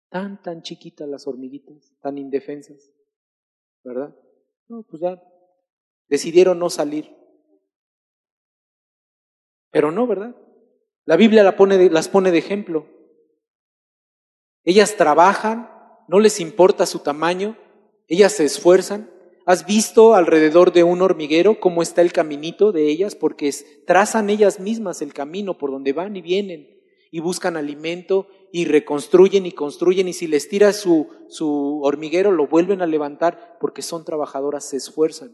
Tan, 0.10 0.42
tan 0.42 0.62
chiquitas 0.62 1.10
las 1.10 1.28
hormiguitas, 1.28 1.94
tan 2.00 2.18
indefensas, 2.18 2.90
¿verdad? 3.84 4.16
No, 4.70 4.84
pues 4.84 5.02
ya 5.02 5.22
decidieron 6.08 6.58
no 6.58 6.70
salir. 6.70 7.14
Pero 9.72 9.92
no, 9.92 10.08
¿verdad? 10.08 10.38
La 11.04 11.18
Biblia 11.18 11.44
las 11.44 12.08
pone 12.08 12.32
de 12.32 12.38
ejemplo. 12.38 12.88
Ellas 14.64 14.96
trabajan, 14.96 15.70
no 16.08 16.22
les 16.22 16.40
importa 16.40 16.86
su 16.86 17.00
tamaño, 17.00 17.58
ellas 18.08 18.32
se 18.32 18.46
esfuerzan. 18.46 19.12
¿Has 19.46 19.66
visto 19.66 20.14
alrededor 20.14 20.72
de 20.72 20.86
un 20.86 21.02
hormiguero 21.02 21.60
cómo 21.60 21.82
está 21.82 22.02
el 22.02 22.14
caminito 22.14 22.72
de 22.72 22.90
ellas? 22.90 23.16
Porque 23.16 23.52
trazan 23.86 24.30
ellas 24.30 24.62
mismas 24.62 25.02
el 25.02 25.14
camino 25.14 25.58
por 25.58 25.72
donde 25.72 25.92
van 25.92 26.16
y 26.16 26.22
vienen 26.22 26.75
y 27.16 27.22
buscan 27.22 27.56
alimento 27.56 28.28
y 28.52 28.66
reconstruyen 28.66 29.46
y 29.46 29.54
construyen 29.54 30.10
y 30.10 30.12
si 30.12 30.28
les 30.28 30.50
tira 30.50 30.74
su, 30.74 31.08
su 31.30 31.80
hormiguero 31.82 32.30
lo 32.30 32.46
vuelven 32.46 32.82
a 32.82 32.86
levantar 32.86 33.58
porque 33.62 33.82
son 33.82 34.04
trabajadoras, 34.04 34.66
se 34.68 34.76
esfuerzan. 34.76 35.34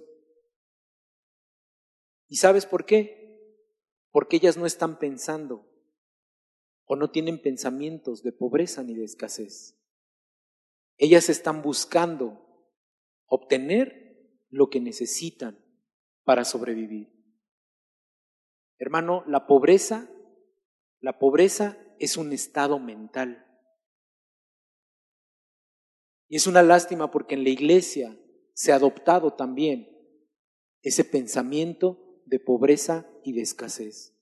¿Y 2.27 2.35
sabes 2.35 2.67
por 2.67 2.85
qué? 2.85 3.65
Porque 4.11 4.35
ellas 4.35 4.57
no 4.57 4.67
están 4.67 4.99
pensando 4.99 5.67
o 6.85 6.95
no 6.95 7.09
tienen 7.09 7.41
pensamientos 7.41 8.21
de 8.21 8.31
pobreza 8.31 8.83
ni 8.83 8.93
de 8.93 9.05
escasez. 9.05 9.75
Ellas 10.97 11.29
están 11.29 11.63
buscando 11.63 12.45
obtener 13.25 14.37
lo 14.51 14.69
que 14.69 14.79
necesitan 14.79 15.57
para 16.25 16.45
sobrevivir. 16.45 17.11
Hermano, 18.77 19.23
la 19.25 19.47
pobreza, 19.47 20.10
la 21.01 21.17
pobreza 21.17 21.77
es 21.99 22.15
un 22.15 22.31
estado 22.31 22.79
mental. 22.79 23.45
Y 26.29 26.37
es 26.37 26.47
una 26.47 26.63
lástima 26.63 27.11
porque 27.11 27.35
en 27.35 27.43
la 27.43 27.49
iglesia 27.49 28.17
se 28.53 28.71
ha 28.71 28.75
adoptado 28.75 29.33
también 29.33 29.89
ese 30.81 31.03
pensamiento 31.03 32.21
de 32.25 32.39
pobreza 32.39 33.09
y 33.23 33.33
de 33.33 33.41
escasez. 33.41 34.15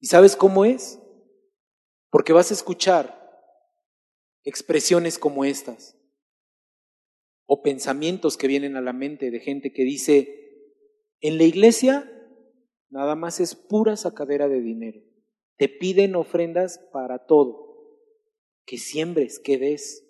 ¿Y 0.00 0.08
sabes 0.08 0.36
cómo 0.36 0.64
es? 0.64 1.00
Porque 2.10 2.32
vas 2.32 2.50
a 2.50 2.54
escuchar 2.54 3.16
expresiones 4.44 5.18
como 5.18 5.44
estas 5.44 5.96
o 7.46 7.62
pensamientos 7.62 8.36
que 8.36 8.48
vienen 8.48 8.76
a 8.76 8.80
la 8.80 8.92
mente 8.92 9.30
de 9.30 9.40
gente 9.40 9.72
que 9.72 9.84
dice, 9.84 10.74
en 11.20 11.38
la 11.38 11.44
iglesia 11.44 12.12
nada 12.90 13.14
más 13.14 13.40
es 13.40 13.54
pura 13.54 13.96
sacadera 13.96 14.48
de 14.48 14.60
dinero. 14.60 15.07
Te 15.58 15.68
piden 15.68 16.14
ofrendas 16.14 16.78
para 16.92 17.26
todo, 17.26 17.92
que 18.64 18.78
siembres, 18.78 19.40
que 19.40 19.58
des. 19.58 20.04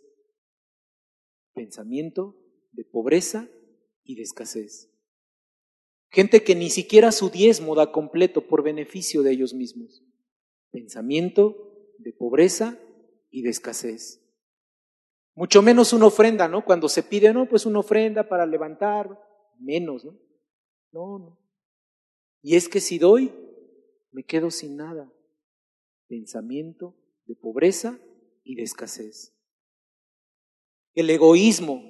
Pensamiento 1.54 2.36
de 2.72 2.84
pobreza 2.84 3.48
y 4.04 4.14
de 4.14 4.22
escasez. 4.22 4.90
Gente 6.10 6.44
que 6.44 6.54
ni 6.54 6.70
siquiera 6.70 7.12
su 7.12 7.30
diezmo 7.30 7.74
da 7.74 7.92
completo 7.92 8.46
por 8.46 8.62
beneficio 8.62 9.22
de 9.22 9.32
ellos 9.32 9.54
mismos. 9.54 10.04
Pensamiento 10.70 11.94
de 11.98 12.12
pobreza 12.12 12.78
y 13.30 13.42
de 13.42 13.50
escasez. 13.50 14.22
Mucho 15.34 15.62
menos 15.62 15.92
una 15.92 16.06
ofrenda, 16.06 16.46
¿no? 16.46 16.64
Cuando 16.64 16.88
se 16.88 17.02
pide, 17.02 17.32
no, 17.32 17.48
pues 17.48 17.64
una 17.64 17.80
ofrenda 17.80 18.28
para 18.28 18.44
levantar, 18.44 19.18
menos, 19.58 20.04
¿no? 20.04 20.18
No, 20.92 21.18
no. 21.18 21.38
Y 22.42 22.56
es 22.56 22.68
que 22.68 22.80
si 22.80 22.98
doy, 22.98 23.32
me 24.10 24.24
quedo 24.24 24.50
sin 24.50 24.76
nada. 24.76 25.12
Pensamiento 26.08 26.96
de 27.26 27.36
pobreza 27.36 28.00
y 28.42 28.54
de 28.54 28.62
escasez. 28.62 29.34
El 30.94 31.10
egoísmo. 31.10 31.82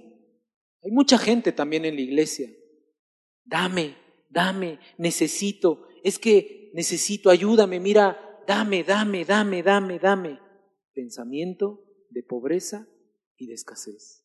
Hay 0.83 0.91
mucha 0.91 1.19
gente 1.19 1.53
también 1.53 1.85
en 1.85 1.95
la 1.95 2.01
iglesia. 2.01 2.51
Dame, 3.45 3.97
dame, 4.29 4.81
necesito. 4.99 5.89
Es 6.05 6.19
que 6.19 6.71
necesito, 6.75 7.31
ayúdame, 7.31 7.81
mira, 7.81 8.43
dame, 8.47 8.85
dame, 8.85 9.25
dame, 9.25 9.63
dame, 9.63 9.99
dame. 9.99 10.41
Pensamiento 10.93 11.85
de 12.11 12.23
pobreza 12.23 12.89
y 13.37 13.47
de 13.47 13.55
escasez. 13.55 14.25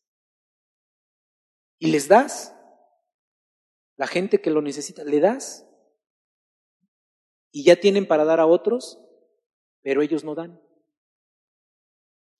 Y 1.78 1.92
les 1.92 2.08
das, 2.08 2.56
la 3.96 4.08
gente 4.08 4.42
que 4.42 4.50
lo 4.50 4.62
necesita, 4.62 5.04
le 5.04 5.20
das. 5.20 5.68
Y 7.52 7.66
ya 7.66 7.80
tienen 7.80 8.08
para 8.08 8.26
dar 8.26 8.40
a 8.40 8.48
otros, 8.48 9.00
pero 9.84 10.02
ellos 10.02 10.24
no 10.24 10.34
dan. 10.34 10.60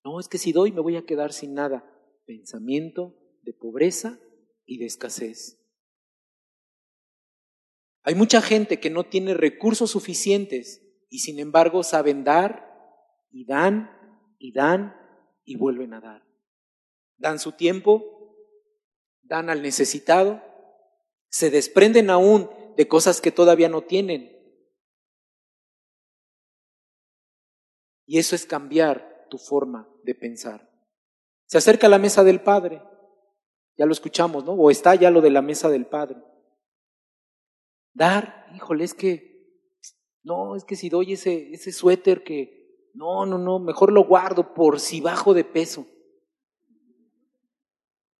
No, 0.04 0.18
es 0.18 0.28
que 0.28 0.38
si 0.38 0.52
doy 0.52 0.72
me 0.72 0.80
voy 0.80 0.96
a 0.96 1.06
quedar 1.06 1.32
sin 1.32 1.54
nada. 1.54 1.88
Pensamiento 2.26 3.14
de 3.42 3.52
pobreza 3.52 4.18
y 4.66 4.78
de 4.78 4.86
escasez. 4.86 5.60
Hay 8.02 8.14
mucha 8.14 8.42
gente 8.42 8.80
que 8.80 8.90
no 8.90 9.04
tiene 9.04 9.34
recursos 9.34 9.92
suficientes 9.92 10.82
y 11.08 11.20
sin 11.20 11.38
embargo 11.38 11.82
saben 11.82 12.24
dar 12.24 12.68
y 13.30 13.46
dan 13.46 13.90
y 14.38 14.52
dan 14.52 14.96
y 15.44 15.56
vuelven 15.56 15.94
a 15.94 16.00
dar 16.00 16.34
dan 17.16 17.38
su 17.38 17.52
tiempo, 17.52 18.36
dan 19.22 19.50
al 19.50 19.62
necesitado, 19.62 20.42
se 21.28 21.50
desprenden 21.50 22.10
aún 22.10 22.50
de 22.76 22.88
cosas 22.88 23.20
que 23.20 23.30
todavía 23.30 23.68
no 23.68 23.82
tienen. 23.82 24.33
Y 28.06 28.18
eso 28.18 28.34
es 28.34 28.46
cambiar 28.46 29.26
tu 29.30 29.38
forma 29.38 29.88
de 30.02 30.14
pensar. 30.14 30.70
Se 31.46 31.58
acerca 31.58 31.86
a 31.86 31.90
la 31.90 31.98
mesa 31.98 32.24
del 32.24 32.40
Padre, 32.40 32.82
ya 33.76 33.86
lo 33.86 33.92
escuchamos, 33.92 34.44
¿no? 34.44 34.52
O 34.52 34.70
está 34.70 34.94
ya 34.94 35.10
lo 35.10 35.20
de 35.20 35.30
la 35.30 35.42
mesa 35.42 35.68
del 35.68 35.86
Padre. 35.86 36.22
Dar, 37.92 38.46
híjole, 38.54 38.84
es 38.84 38.94
que, 38.94 39.60
no, 40.22 40.56
es 40.56 40.64
que 40.64 40.76
si 40.76 40.88
doy 40.88 41.12
ese, 41.12 41.52
ese 41.52 41.72
suéter 41.72 42.24
que, 42.24 42.90
no, 42.94 43.26
no, 43.26 43.38
no, 43.38 43.58
mejor 43.58 43.92
lo 43.92 44.04
guardo 44.04 44.54
por 44.54 44.80
si 44.80 45.00
bajo 45.00 45.34
de 45.34 45.44
peso 45.44 45.86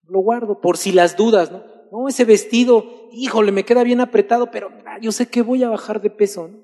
lo 0.09 0.21
guardo 0.21 0.61
por 0.61 0.77
si 0.77 0.93
las 0.93 1.17
dudas, 1.17 1.51
¿no? 1.51 1.65
No, 1.91 2.09
ese 2.09 2.25
vestido, 2.25 3.09
híjole, 3.13 3.53
me 3.53 3.65
queda 3.65 3.85
bien 3.85 4.01
apretado, 4.01 4.51
pero 4.51 4.71
ah, 4.87 4.99
yo 5.01 5.13
sé 5.13 5.29
que 5.29 5.43
voy 5.43 5.63
a 5.63 5.69
bajar 5.69 6.01
de 6.01 6.11
peso, 6.11 6.49
¿no? 6.49 6.59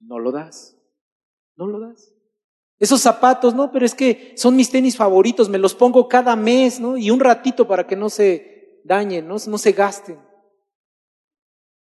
No 0.00 0.18
lo 0.18 0.30
das, 0.30 0.78
no 1.56 1.66
lo 1.66 1.80
das. 1.80 2.14
Esos 2.82 3.00
zapatos, 3.00 3.54
no, 3.54 3.70
pero 3.70 3.86
es 3.86 3.94
que 3.94 4.32
son 4.36 4.56
mis 4.56 4.68
tenis 4.68 4.96
favoritos, 4.96 5.48
me 5.48 5.56
los 5.56 5.72
pongo 5.72 6.08
cada 6.08 6.34
mes, 6.34 6.80
¿no? 6.80 6.96
Y 6.96 7.12
un 7.12 7.20
ratito 7.20 7.68
para 7.68 7.86
que 7.86 7.94
no 7.94 8.10
se 8.10 8.80
dañen, 8.82 9.28
no, 9.28 9.36
no 9.46 9.56
se 9.56 9.70
gasten. 9.70 10.18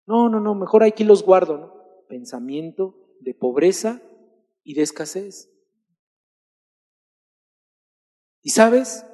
No, 0.05 0.29
no, 0.29 0.39
no, 0.39 0.55
mejor 0.55 0.85
aquí 0.85 1.03
los 1.03 1.23
guardo, 1.23 1.57
¿no? 1.57 1.73
Pensamiento 2.07 3.17
de 3.19 3.33
pobreza 3.33 4.01
y 4.63 4.75
de 4.75 4.83
escasez. 4.83 5.51
Y 8.41 8.51
sabes, 8.51 9.05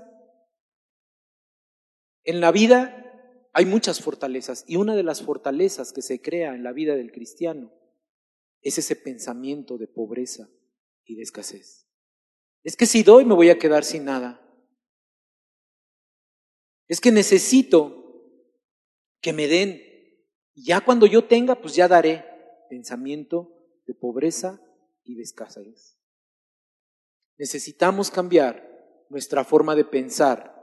en 2.24 2.40
la 2.40 2.52
vida 2.52 3.50
hay 3.52 3.66
muchas 3.66 4.00
fortalezas 4.00 4.64
y 4.68 4.76
una 4.76 4.96
de 4.96 5.02
las 5.02 5.24
fortalezas 5.24 5.92
que 5.92 6.04
se 6.04 6.22
crea 6.22 6.54
en 6.54 6.62
la 6.62 6.72
vida 6.72 6.96
del 6.96 7.12
cristiano 7.12 7.72
es 8.62 8.78
ese 8.78 8.96
pensamiento 8.96 9.80
de 9.80 9.88
pobreza 9.88 10.48
y 11.06 11.16
de 11.16 11.24
escasez. 11.24 11.88
Es 12.64 12.78
que 12.78 12.86
si 12.86 13.04
doy 13.04 13.26
me 13.26 13.36
voy 13.36 13.50
a 13.50 13.58
quedar 13.58 13.84
sin 13.84 14.06
nada. 14.06 14.40
Es 16.88 17.02
que 17.02 17.12
necesito 17.12 18.04
que 19.22 19.34
me 19.34 19.48
den. 19.48 19.82
Ya 20.56 20.82
cuando 20.82 21.06
yo 21.06 21.26
tenga, 21.26 21.60
pues 21.60 21.76
ya 21.76 21.88
daré. 21.88 22.26
Pensamiento 22.70 23.54
de 23.86 23.94
pobreza 23.94 24.62
y 25.04 25.16
de 25.16 25.24
escasez. 25.24 26.00
Necesitamos 27.38 28.12
cambiar 28.12 28.70
nuestra 29.10 29.44
forma 29.44 29.76
de 29.76 29.86
pensar 29.86 30.54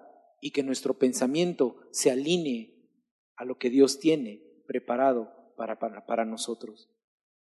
y 0.40 0.52
que 0.52 0.62
nuestro 0.62 0.98
pensamiento 0.98 1.82
se 1.90 2.10
alinee 2.10 2.88
a 3.36 3.44
lo 3.44 3.58
que 3.58 3.70
Dios 3.70 3.98
tiene 3.98 4.42
preparado 4.66 5.52
para, 5.56 5.78
para, 5.78 6.06
para 6.06 6.24
nosotros. 6.24 6.90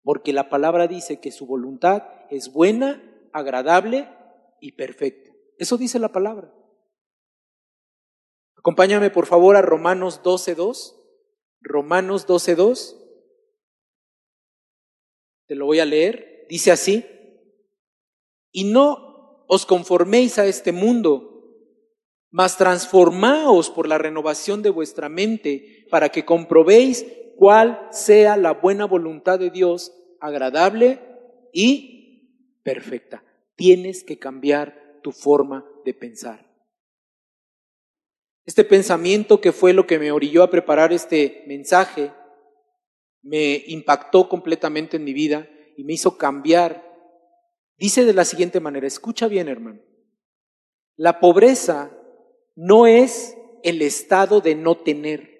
Porque 0.08 0.32
la 0.32 0.48
palabra 0.48 0.88
dice 0.88 1.20
que 1.20 1.34
su 1.34 1.46
voluntad 1.46 2.04
es 2.30 2.54
buena, 2.54 3.04
agradable 3.34 4.08
y 4.62 4.72
perfecta. 4.72 5.34
Eso 5.58 5.78
dice 5.78 6.00
la 6.00 6.14
palabra. 6.14 6.50
Acompáñame 8.56 9.10
por 9.10 9.26
favor 9.26 9.58
a 9.58 9.62
Romanos 9.62 10.24
12.2. 10.24 10.96
Romanos 11.60 12.26
12.2. 12.26 12.96
Te 15.46 15.56
lo 15.56 15.66
voy 15.66 15.82
a 15.82 15.86
leer. 15.86 16.46
Dice 16.50 16.72
así. 16.72 17.06
Y 18.54 18.72
no 18.72 19.44
os 19.50 19.66
conforméis 19.66 20.40
a 20.40 20.46
este 20.46 20.72
mundo 20.72 21.34
mas 22.30 22.58
transformaos 22.58 23.70
por 23.70 23.88
la 23.88 23.98
renovación 23.98 24.62
de 24.62 24.70
vuestra 24.70 25.10
mente 25.10 25.88
para 25.90 26.10
que 26.10 26.26
comprobéis 26.26 27.06
cuál 27.38 27.88
sea 27.92 28.36
la 28.36 28.54
buena 28.54 28.86
voluntad 28.86 29.40
de 29.40 29.50
Dios, 29.50 29.94
agradable 30.20 31.00
y 31.54 32.60
perfecta. 32.64 33.24
Tienes 33.56 34.04
que 34.04 34.20
cambiar 34.20 35.00
tu 35.02 35.12
forma 35.12 35.66
de 35.86 35.94
pensar. 35.94 36.46
Este 38.46 38.64
pensamiento 38.64 39.42
que 39.42 39.52
fue 39.52 39.74
lo 39.74 39.86
que 39.86 40.00
me 40.00 40.12
orilló 40.12 40.44
a 40.44 40.50
preparar 40.50 40.94
este 40.94 41.44
mensaje, 41.48 42.12
me 43.22 43.64
impactó 43.68 44.30
completamente 44.30 44.98
en 44.98 45.04
mi 45.04 45.14
vida 45.14 45.50
y 45.76 45.84
me 45.84 45.94
hizo 45.94 46.18
cambiar. 46.18 46.84
Dice 47.78 48.06
de 48.06 48.14
la 48.14 48.26
siguiente 48.26 48.60
manera, 48.60 48.88
escucha 48.88 49.28
bien 49.28 49.50
hermano, 49.50 49.82
la 50.96 51.20
pobreza 51.20 51.92
no 52.56 52.88
es 52.88 53.38
el 53.64 53.82
estado 53.82 54.42
de 54.42 54.56
no 54.56 54.76
tener. 54.78 55.38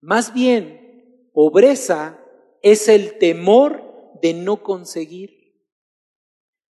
Más 0.00 0.34
bien, 0.34 1.30
pobreza 1.32 2.23
es 2.64 2.88
el 2.88 3.18
temor 3.18 4.18
de 4.20 4.34
no 4.34 4.64
conseguir. 4.64 5.54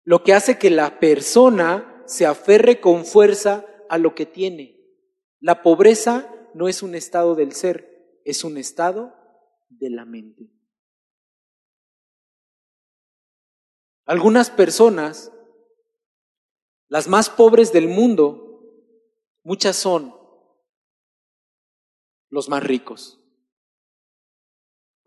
Lo 0.04 0.24
que 0.24 0.34
hace 0.34 0.58
que 0.58 0.72
la 0.72 1.00
persona 1.00 2.04
se 2.08 2.26
aferre 2.26 2.82
con 2.82 3.06
fuerza 3.06 3.68
a 3.90 4.00
lo 4.00 4.16
que 4.16 4.26
tiene. 4.26 4.84
La 5.40 5.62
pobreza 5.62 6.34
no 6.56 6.68
es 6.68 6.82
un 6.82 6.96
estado 6.96 7.36
del 7.36 7.52
ser, 7.52 8.20
es 8.26 8.44
un 8.44 8.58
estado 8.58 9.14
de 9.70 9.92
la 9.92 10.06
mente. 10.06 10.50
Algunas 14.06 14.50
personas, 14.50 15.32
las 16.88 17.08
más 17.08 17.30
pobres 17.30 17.72
del 17.72 17.88
mundo, 17.88 18.48
Muchas 19.44 19.76
son 19.76 20.14
los 22.30 22.48
más 22.48 22.64
ricos. 22.64 23.21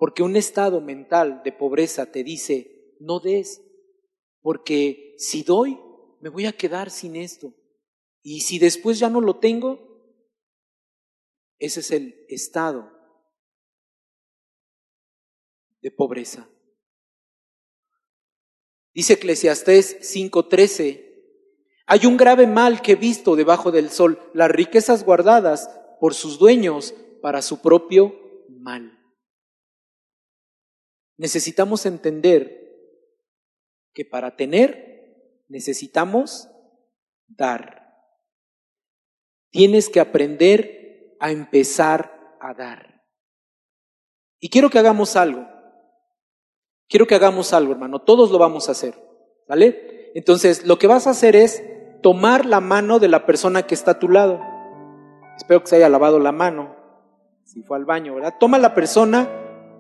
Porque 0.05 0.23
un 0.23 0.37
estado 0.37 0.83
mental 0.83 1.41
de 1.47 1.51
pobreza 1.51 2.13
te 2.13 2.23
dice, 2.23 2.95
no 3.01 3.21
des, 3.21 3.63
porque 4.43 5.15
si 5.17 5.43
doy, 5.43 5.81
me 6.21 6.29
voy 6.29 6.45
a 6.45 6.53
quedar 6.53 6.91
sin 6.91 7.17
esto. 7.17 7.55
Y 8.21 8.43
si 8.43 8.59
después 8.59 8.99
ya 8.99 9.09
no 9.09 9.23
lo 9.23 9.39
tengo, 9.39 10.29
ese 11.59 11.81
es 11.81 11.91
el 11.91 12.27
estado 12.29 12.93
de 15.81 15.91
pobreza. 15.91 16.51
Dice 18.93 19.15
Eclesiastés 19.15 20.01
5:13, 20.03 21.03
hay 21.87 22.05
un 22.05 22.19
grave 22.19 22.47
mal 22.47 22.83
que 22.83 22.93
he 22.93 22.97
visto 22.97 23.37
debajo 23.37 23.73
del 23.73 23.89
sol, 23.89 24.21
las 24.35 24.51
riquezas 24.51 25.03
guardadas 25.03 25.71
por 25.99 26.13
sus 26.13 26.39
dueños 26.39 26.95
para 27.23 27.41
su 27.41 27.63
propio 27.63 28.45
mal. 28.51 29.01
Necesitamos 31.17 31.87
entender 31.87 32.65
que 33.93 34.05
para 34.05 34.37
tener 34.37 35.43
necesitamos 35.49 36.49
dar. 37.29 37.85
Tienes 39.51 39.89
que 39.89 40.01
aprender 40.01 41.17
a 41.21 41.31
empezar 41.31 42.37
a 42.41 42.55
dar. 42.55 43.05
Y 44.41 44.51
quiero 44.51 44.69
que 44.69 44.79
hagamos 44.79 45.17
algo. 45.17 45.47
Quiero 46.89 47.07
que 47.07 47.15
hagamos 47.15 47.53
algo, 47.53 47.73
hermano. 47.73 48.03
Todos 48.03 48.31
lo 48.31 48.39
vamos 48.39 48.69
a 48.69 48.73
hacer. 48.73 48.95
¿Vale? 49.49 50.13
Entonces, 50.15 50.67
lo 50.67 50.79
que 50.79 50.87
vas 50.87 51.07
a 51.07 51.11
hacer 51.11 51.37
es 51.37 51.63
tomar 52.03 52.47
la 52.47 52.61
mano 52.61 52.99
de 52.99 53.09
la 53.09 53.27
persona 53.27 53.67
que 53.67 53.75
está 53.75 53.93
a 53.93 53.99
tu 53.99 54.09
lado. 54.09 54.41
Espero 55.37 55.61
que 55.61 55.67
se 55.67 55.77
haya 55.77 55.89
lavado 55.89 56.19
la 56.19 56.33
mano, 56.33 56.77
si 57.45 57.63
fue 57.63 57.77
al 57.77 57.85
baño, 57.85 58.15
¿verdad? 58.15 58.35
Toma 58.39 58.59
la 58.59 58.75
persona, 58.75 59.29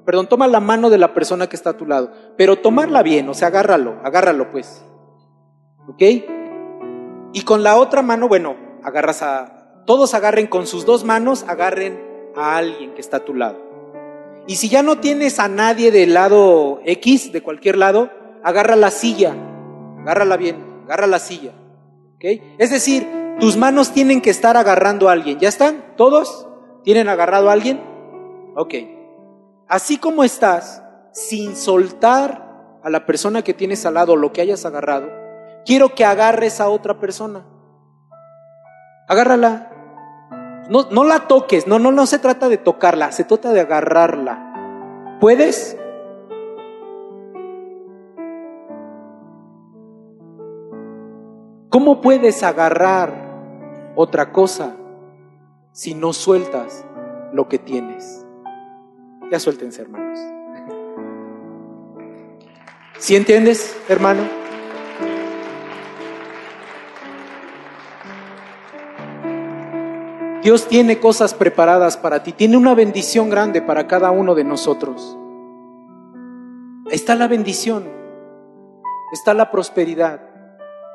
perdón, 0.04 0.28
toma 0.28 0.46
la 0.46 0.60
mano 0.60 0.90
de 0.90 0.98
la 0.98 1.14
persona 1.14 1.48
que 1.48 1.56
está 1.56 1.70
a 1.70 1.76
tu 1.76 1.86
lado, 1.86 2.12
pero 2.36 2.56
tomarla 2.56 3.02
bien, 3.02 3.28
o 3.28 3.34
sea, 3.34 3.48
agárralo, 3.48 4.00
agárralo 4.04 4.50
pues. 4.50 4.84
¿Ok? 5.88 6.02
Y 7.32 7.42
con 7.44 7.62
la 7.62 7.76
otra 7.76 8.02
mano, 8.02 8.28
bueno, 8.28 8.56
agarras 8.82 9.22
a, 9.22 9.82
todos 9.86 10.14
agarren 10.14 10.46
con 10.46 10.66
sus 10.66 10.86
dos 10.86 11.04
manos, 11.04 11.44
agarren 11.48 12.00
a 12.36 12.56
alguien 12.56 12.94
que 12.94 13.00
está 13.00 13.18
a 13.18 13.24
tu 13.24 13.34
lado. 13.34 13.58
Y 14.46 14.56
si 14.56 14.68
ya 14.68 14.82
no 14.82 14.98
tienes 14.98 15.38
a 15.38 15.48
nadie 15.48 15.90
del 15.90 16.14
lado 16.14 16.80
X, 16.84 17.32
de 17.32 17.42
cualquier 17.42 17.76
lado, 17.76 18.10
agarra 18.42 18.76
la 18.76 18.90
silla, 18.90 19.34
agárrala 20.00 20.36
bien, 20.36 20.56
agarra 20.84 21.06
la 21.06 21.18
silla. 21.18 21.52
Es 22.58 22.70
decir, 22.70 23.06
tus 23.38 23.56
manos 23.56 23.92
tienen 23.92 24.22
que 24.22 24.30
estar 24.30 24.56
agarrando 24.56 25.08
a 25.08 25.12
alguien. 25.12 25.38
¿Ya 25.38 25.48
están? 25.48 25.84
¿Todos? 25.96 26.46
¿Tienen 26.82 27.08
agarrado 27.08 27.50
a 27.50 27.52
alguien? 27.52 27.80
Ok. 28.56 28.74
Así 29.68 29.98
como 29.98 30.24
estás, 30.24 30.82
sin 31.12 31.56
soltar 31.56 32.78
a 32.82 32.90
la 32.90 33.06
persona 33.06 33.42
que 33.42 33.54
tienes 33.54 33.86
al 33.86 33.94
lado 33.94 34.16
lo 34.16 34.32
que 34.32 34.42
hayas 34.42 34.64
agarrado, 34.66 35.08
quiero 35.64 35.94
que 35.94 36.04
agarres 36.04 36.60
a 36.60 36.68
otra 36.68 37.00
persona. 37.00 37.46
Agárrala. 39.08 39.70
No, 40.68 40.88
no 40.90 41.04
la 41.04 41.26
toques, 41.28 41.66
no, 41.66 41.78
no, 41.78 41.92
no 41.92 42.06
se 42.06 42.18
trata 42.18 42.48
de 42.48 42.56
tocarla, 42.56 43.12
se 43.12 43.24
trata 43.24 43.52
de 43.52 43.60
agarrarla. 43.60 45.18
¿Puedes? 45.20 45.76
¿Cómo 51.68 52.00
puedes 52.00 52.42
agarrar 52.42 53.92
otra 53.96 54.32
cosa 54.32 54.76
si 55.72 55.94
no 55.94 56.12
sueltas 56.12 56.84
lo 57.32 57.48
que 57.48 57.58
tienes? 57.58 58.23
Ya 59.30 59.38
suéltense, 59.38 59.82
hermanos. 59.82 60.18
¿Sí 62.98 63.16
entiendes, 63.16 63.76
hermano? 63.88 64.22
Dios 70.42 70.68
tiene 70.68 71.00
cosas 71.00 71.32
preparadas 71.32 71.96
para 71.96 72.22
ti, 72.22 72.32
tiene 72.32 72.56
una 72.56 72.74
bendición 72.74 73.30
grande 73.30 73.62
para 73.62 73.86
cada 73.86 74.10
uno 74.10 74.34
de 74.34 74.44
nosotros. 74.44 75.18
Está 76.90 77.14
la 77.14 77.28
bendición, 77.28 77.88
está 79.12 79.32
la 79.32 79.50
prosperidad. 79.50 80.34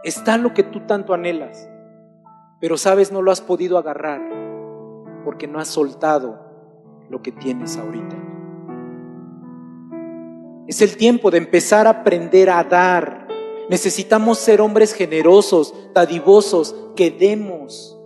Está 0.03 0.37
lo 0.37 0.53
que 0.53 0.63
tú 0.63 0.79
tanto 0.87 1.13
anhelas, 1.13 1.69
pero 2.61 2.77
sabes, 2.77 3.11
no 3.11 3.21
lo 3.21 3.31
has 3.31 3.41
podido 3.41 3.77
agarrar 3.77 4.21
porque 5.25 5.45
no 5.45 5.59
has 5.59 5.67
soltado 5.67 6.48
lo 7.09 7.21
que 7.21 7.31
tienes 7.31 7.77
ahorita. 7.77 8.15
Es 10.67 10.81
el 10.81 10.97
tiempo 10.97 11.31
de 11.31 11.39
empezar 11.39 11.87
a 11.87 11.91
aprender 11.91 12.49
a 12.49 12.63
dar. 12.63 13.27
Necesitamos 13.69 14.37
ser 14.37 14.61
hombres 14.61 14.93
generosos, 14.93 15.73
dadivosos, 15.93 16.75
que 16.95 17.09
demos. 17.09 17.99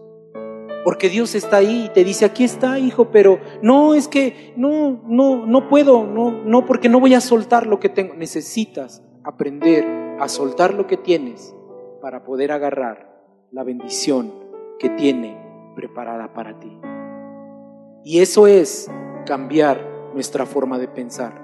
Porque 0.86 1.10
Dios 1.10 1.36
está 1.36 1.58
ahí 1.58 1.86
y 1.86 1.90
te 1.90 2.04
dice, 2.04 2.26
aquí 2.26 2.44
está, 2.44 2.80
hijo, 2.80 3.10
pero 3.12 3.40
no, 3.62 3.94
es 3.94 4.08
que 4.08 4.54
no, 4.56 5.02
no, 5.06 5.46
no 5.46 5.70
puedo, 5.70 6.06
no, 6.06 6.32
no, 6.32 6.66
porque 6.66 6.90
no 6.90 7.00
voy 7.00 7.14
a 7.14 7.22
soltar 7.22 7.68
lo 7.68 7.80
que 7.80 7.90
tengo. 7.90 8.14
Necesitas 8.14 9.02
aprender 9.24 9.86
a 10.20 10.28
soltar 10.30 10.74
lo 10.74 10.88
que 10.88 10.98
tienes 10.98 11.54
para 12.02 12.24
poder 12.24 12.52
agarrar 12.52 13.14
la 13.52 13.64
bendición 13.64 14.34
que 14.80 14.90
tiene 14.90 15.38
preparada 15.76 16.34
para 16.34 16.60
ti. 16.60 16.78
Y 18.06 18.20
eso 18.20 18.48
es 18.48 18.92
cambiar 19.26 20.12
nuestra 20.14 20.46
forma 20.46 20.78
de 20.78 20.90
pensar. 20.90 21.42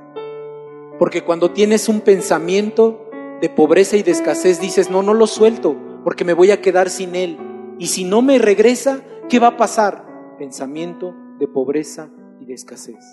Porque 0.98 1.24
cuando 1.24 1.52
tienes 1.52 1.88
un 1.88 2.02
pensamiento 2.02 3.10
de 3.40 3.50
pobreza 3.50 3.96
y 3.96 4.04
de 4.04 4.12
escasez, 4.12 4.60
dices, 4.60 4.90
no, 4.90 5.02
no 5.02 5.14
lo 5.14 5.28
suelto, 5.28 5.78
porque 6.04 6.26
me 6.26 6.34
voy 6.34 6.52
a 6.52 6.62
quedar 6.62 6.90
sin 6.90 7.16
él. 7.16 7.38
Y 7.80 7.88
si 7.88 8.04
no 8.04 8.22
me 8.22 8.38
regresa, 8.38 9.00
¿qué 9.30 9.40
va 9.40 9.48
a 9.48 9.58
pasar? 9.58 10.06
Pensamiento 10.38 11.16
de 11.40 11.48
pobreza 11.48 12.10
y 12.42 12.46
de 12.46 12.54
escasez. 12.54 13.06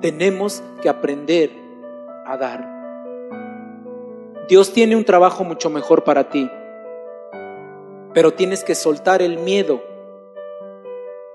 Tenemos 0.00 0.62
que 0.80 0.88
aprender 0.88 1.50
a 2.24 2.38
dar. 2.38 2.74
Dios 4.48 4.72
tiene 4.72 4.96
un 4.96 5.04
trabajo 5.04 5.44
mucho 5.44 5.68
mejor 5.68 6.04
para 6.04 6.30
ti, 6.30 6.50
pero 8.14 8.32
tienes 8.32 8.64
que 8.64 8.74
soltar 8.74 9.20
el 9.20 9.38
miedo 9.38 9.82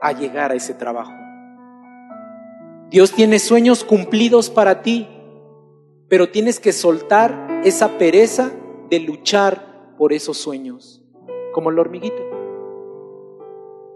a 0.02 0.12
llegar 0.12 0.52
a 0.52 0.56
ese 0.56 0.74
trabajo. 0.74 1.19
Dios 2.90 3.12
tiene 3.12 3.38
sueños 3.38 3.84
cumplidos 3.84 4.50
para 4.50 4.82
ti, 4.82 5.08
pero 6.08 6.30
tienes 6.30 6.60
que 6.60 6.72
soltar 6.72 7.62
esa 7.64 8.00
pereza 8.00 8.52
de 8.90 9.00
luchar 9.00 9.94
por 9.96 10.12
esos 10.12 10.38
sueños, 10.38 11.04
como 11.54 11.70
la 11.70 11.82
hormiguita. 11.82 12.24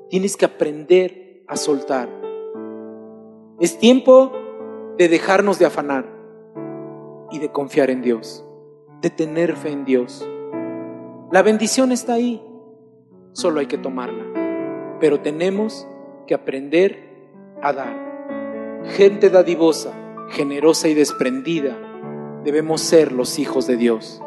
Tienes 0.10 0.38
que 0.38 0.46
aprender 0.46 1.44
a 1.48 1.58
soltar. 1.58 2.08
Es 3.60 3.80
tiempo 3.80 4.32
de 5.00 5.10
dejarnos 5.10 5.58
de 5.58 5.66
afanar 5.66 6.06
y 7.32 7.40
de 7.40 7.52
confiar 7.52 7.90
en 7.90 8.04
Dios, 8.04 8.46
de 9.02 9.10
tener 9.10 9.56
fe 9.56 9.72
en 9.72 9.86
Dios. 9.86 10.28
La 11.32 11.42
bendición 11.42 11.92
está 11.92 12.14
ahí, 12.14 12.44
solo 13.32 13.60
hay 13.60 13.66
que 13.66 13.80
tomarla, 13.80 14.98
pero 15.00 15.20
tenemos 15.22 15.88
que 16.28 16.36
aprender 16.36 17.12
a 17.60 17.74
dar 17.74 18.03
gente 18.86 19.30
dadivosa, 19.30 19.94
generosa 20.30 20.88
y 20.88 20.94
desprendida, 20.94 21.78
debemos 22.44 22.82
ser 22.82 23.12
los 23.12 23.40
hijos 23.40 23.68
de 23.68 23.78
Dios. 23.78 24.22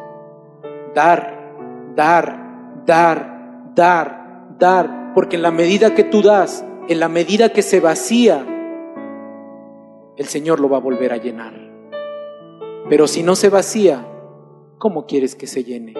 Dar, 0.94 1.54
dar, 1.94 2.82
dar, 2.86 3.72
dar, 3.74 4.56
dar, 4.58 5.12
porque 5.14 5.36
en 5.36 5.42
la 5.42 5.50
medida 5.50 5.94
que 5.94 6.04
tú 6.04 6.22
das, 6.22 6.64
en 6.88 7.00
la 7.00 7.08
medida 7.08 7.52
que 7.52 7.62
se 7.62 7.80
vacía, 7.80 8.46
el 10.16 10.26
Señor 10.26 10.60
lo 10.60 10.68
va 10.68 10.78
a 10.78 10.80
volver 10.80 11.12
a 11.12 11.18
llenar. 11.18 11.54
Pero 12.88 13.06
si 13.06 13.22
no 13.22 13.36
se 13.36 13.50
vacía, 13.50 14.06
¿cómo 14.78 15.06
quieres 15.06 15.34
que 15.34 15.46
se 15.46 15.64
llene? 15.64 15.94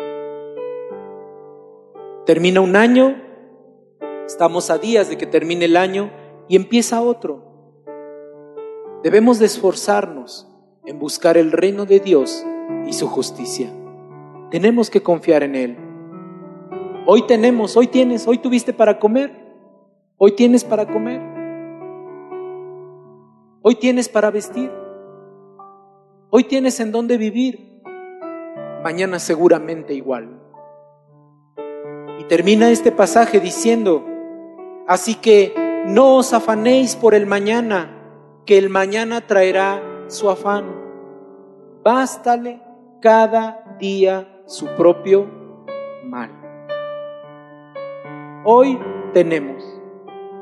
Termina 2.24 2.61
un 2.61 2.76
año, 2.76 3.22
estamos 4.26 4.70
a 4.70 4.78
días 4.78 5.09
de 5.09 5.16
que 5.18 5.26
termine 5.26 5.66
el 5.66 5.76
año 5.76 6.11
y 6.48 6.57
empieza 6.57 7.02
otro. 7.02 7.55
Debemos 9.07 9.38
de 9.38 9.46
esforzarnos 9.46 10.48
en 10.84 10.98
buscar 10.98 11.36
el 11.36 11.52
reino 11.52 11.86
de 11.86 12.00
Dios 12.00 12.44
y 12.88 12.92
su 12.92 13.07
justicia. 13.07 13.70
Tenemos 14.50 14.90
que 14.90 15.00
confiar 15.00 15.44
en 15.44 15.54
Él. 15.54 15.76
Hoy 17.07 17.24
tenemos, 17.28 17.76
hoy 17.76 17.86
tienes, 17.86 18.26
hoy 18.26 18.38
tuviste 18.38 18.72
para 18.72 18.98
comer, 18.98 19.32
hoy 20.16 20.32
tienes 20.32 20.64
para 20.64 20.88
comer, 20.88 21.22
hoy 23.62 23.76
tienes 23.76 24.09
para 24.09 24.32
vestir, 24.32 24.72
hoy 26.30 26.42
tienes 26.42 26.80
en 26.80 26.90
dónde 26.90 27.16
vivir, 27.16 27.80
mañana 28.82 29.20
seguramente 29.20 29.94
igual. 29.94 30.30
Y 32.18 32.24
termina 32.24 32.72
este 32.72 32.90
pasaje 32.90 33.38
diciendo, 33.38 34.04
así 34.88 35.14
que 35.14 35.54
no 35.86 36.16
os 36.16 36.32
afanéis 36.32 36.96
por 36.96 37.14
el 37.14 37.26
mañana 37.26 37.95
que 38.47 38.57
el 38.57 38.70
mañana 38.70 39.26
traerá 39.26 39.82
su 40.07 40.30
afán. 40.30 40.66
Bástale 41.82 42.62
cada 43.03 43.76
día 43.80 44.42
su 44.47 44.66
propio 44.76 45.26
mal. 46.05 46.30
Hoy 48.44 48.78
tenemos, 49.12 49.64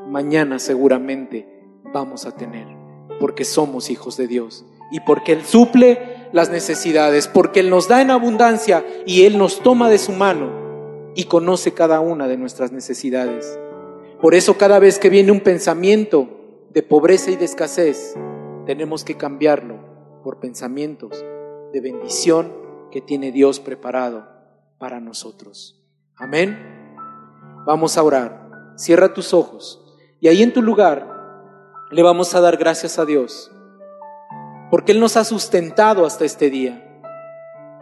mañana 0.07 0.59
seguramente 0.59 1.49
vamos 1.91 2.27
a 2.27 2.31
tener, 2.35 2.67
porque 3.19 3.43
somos 3.43 3.89
hijos 3.89 4.17
de 4.17 4.27
Dios 4.27 4.65
y 4.91 4.99
porque 4.99 5.31
Él 5.31 5.43
suple 5.43 6.27
las 6.31 6.51
necesidades, 6.51 7.27
porque 7.27 7.61
Él 7.61 7.71
nos 7.71 7.87
da 7.87 8.03
en 8.03 8.11
abundancia 8.11 8.85
y 9.07 9.23
Él 9.23 9.39
nos 9.39 9.61
toma 9.61 9.89
de 9.89 9.97
su 9.97 10.11
mano 10.11 10.51
y 11.15 11.23
conoce 11.23 11.73
cada 11.73 12.01
una 12.01 12.27
de 12.27 12.37
nuestras 12.37 12.71
necesidades. 12.71 13.59
Por 14.21 14.35
eso 14.35 14.57
cada 14.57 14.77
vez 14.77 14.99
que 14.99 15.09
viene 15.09 15.31
un 15.31 15.39
pensamiento 15.41 16.34
de 16.75 16.83
pobreza 16.83 17.31
y 17.31 17.37
de 17.37 17.45
escasez, 17.45 18.15
tenemos 18.65 19.05
que 19.05 19.15
cambiarlo 19.15 19.79
por 20.25 20.41
pensamientos 20.41 21.23
de 21.71 21.79
bendición 21.79 22.51
que 22.91 22.99
tiene 22.99 23.31
Dios 23.31 23.61
preparado 23.61 24.27
para 24.77 24.99
nosotros. 24.99 25.81
Amén. 26.17 26.59
Vamos 27.65 27.97
a 27.97 28.03
orar. 28.03 28.73
Cierra 28.75 29.13
tus 29.13 29.33
ojos 29.33 29.81
y 30.19 30.27
ahí 30.27 30.43
en 30.43 30.51
tu 30.51 30.61
lugar 30.61 31.09
le 31.91 32.03
vamos 32.03 32.35
a 32.35 32.41
dar 32.41 32.57
gracias 32.57 32.99
a 32.99 33.05
Dios 33.05 33.49
porque 34.69 34.91
Él 34.91 34.99
nos 34.99 35.15
ha 35.15 35.23
sustentado 35.23 36.05
hasta 36.05 36.25
este 36.25 36.49
día. 36.49 36.81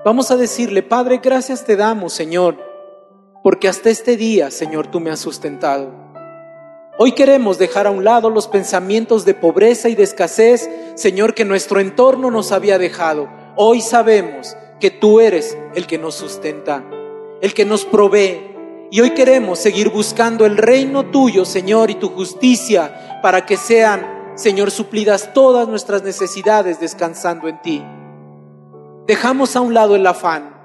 Vamos 0.05 0.29
a 0.29 0.37
decirle, 0.37 0.83
Padre, 0.83 1.19
gracias 1.23 1.65
te 1.65 1.75
damos, 1.75 2.13
Señor, 2.13 2.57
porque 3.41 3.67
hasta 3.67 3.89
este 3.89 4.17
día, 4.17 4.51
Señor, 4.51 4.85
tú 4.85 4.99
me 4.99 5.09
has 5.09 5.19
sustentado. 5.19 6.02
Hoy 6.95 7.13
queremos 7.13 7.57
dejar 7.57 7.87
a 7.87 7.91
un 7.91 8.03
lado 8.03 8.29
los 8.29 8.47
pensamientos 8.47 9.25
de 9.25 9.33
pobreza 9.33 9.89
y 9.89 9.95
de 9.95 10.03
escasez, 10.03 10.69
Señor, 10.93 11.33
que 11.33 11.43
nuestro 11.43 11.79
entorno 11.79 12.29
nos 12.29 12.51
había 12.51 12.77
dejado. 12.77 13.27
Hoy 13.55 13.81
sabemos 13.81 14.55
que 14.79 14.91
tú 14.91 15.19
eres 15.19 15.57
el 15.73 15.87
que 15.87 15.97
nos 15.97 16.13
sustenta, 16.13 16.83
el 17.41 17.55
que 17.55 17.65
nos 17.65 17.83
provee. 17.83 18.55
Y 18.91 19.01
hoy 19.01 19.09
queremos 19.15 19.57
seguir 19.57 19.89
buscando 19.89 20.45
el 20.45 20.55
reino 20.55 21.05
tuyo, 21.09 21.45
Señor, 21.45 21.89
y 21.89 21.95
tu 21.95 22.09
justicia 22.09 23.19
para 23.23 23.43
que 23.47 23.57
sean, 23.57 24.33
Señor, 24.35 24.69
suplidas 24.69 25.33
todas 25.33 25.67
nuestras 25.67 26.03
necesidades 26.03 26.79
descansando 26.79 27.47
en 27.47 27.59
ti. 27.63 27.83
Dejamos 29.07 29.55
a 29.55 29.61
un 29.61 29.73
lado 29.73 29.95
el 29.95 30.05
afán, 30.05 30.55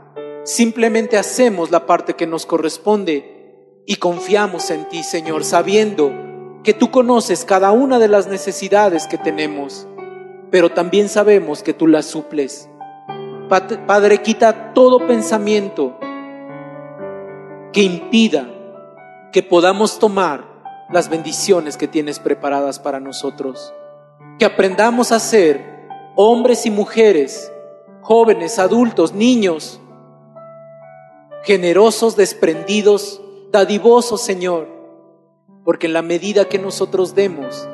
simplemente 0.44 1.16
hacemos 1.16 1.70
la 1.70 1.86
parte 1.86 2.16
que 2.16 2.26
nos 2.26 2.44
corresponde 2.44 3.37
y 3.90 3.96
confiamos 3.96 4.70
en 4.70 4.86
ti, 4.90 5.02
Señor, 5.02 5.44
sabiendo 5.44 6.12
que 6.62 6.74
tú 6.74 6.90
conoces 6.90 7.46
cada 7.46 7.72
una 7.72 7.98
de 7.98 8.08
las 8.08 8.26
necesidades 8.26 9.06
que 9.06 9.16
tenemos, 9.16 9.88
pero 10.50 10.68
también 10.68 11.08
sabemos 11.08 11.62
que 11.62 11.72
tú 11.72 11.86
las 11.86 12.04
suples. 12.04 12.68
Padre, 13.48 14.20
quita 14.20 14.74
todo 14.74 15.06
pensamiento 15.06 15.98
que 17.72 17.80
impida 17.80 18.50
que 19.32 19.42
podamos 19.42 19.98
tomar 19.98 20.44
las 20.90 21.08
bendiciones 21.08 21.78
que 21.78 21.88
tienes 21.88 22.18
preparadas 22.18 22.78
para 22.78 23.00
nosotros. 23.00 23.72
Que 24.38 24.44
aprendamos 24.44 25.12
a 25.12 25.18
ser 25.18 25.88
hombres 26.14 26.66
y 26.66 26.70
mujeres, 26.70 27.50
jóvenes, 28.02 28.58
adultos, 28.58 29.14
niños, 29.14 29.80
generosos, 31.42 32.16
desprendidos, 32.16 33.22
dadivoso, 33.50 34.16
Señor, 34.16 34.68
porque 35.64 35.86
en 35.86 35.92
la 35.92 36.02
medida 36.02 36.48
que 36.48 36.58
nosotros 36.58 37.14
demos, 37.14 37.68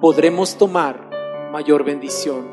podremos 0.00 0.56
tomar 0.56 1.10
mayor 1.52 1.84
bendición. 1.84 2.46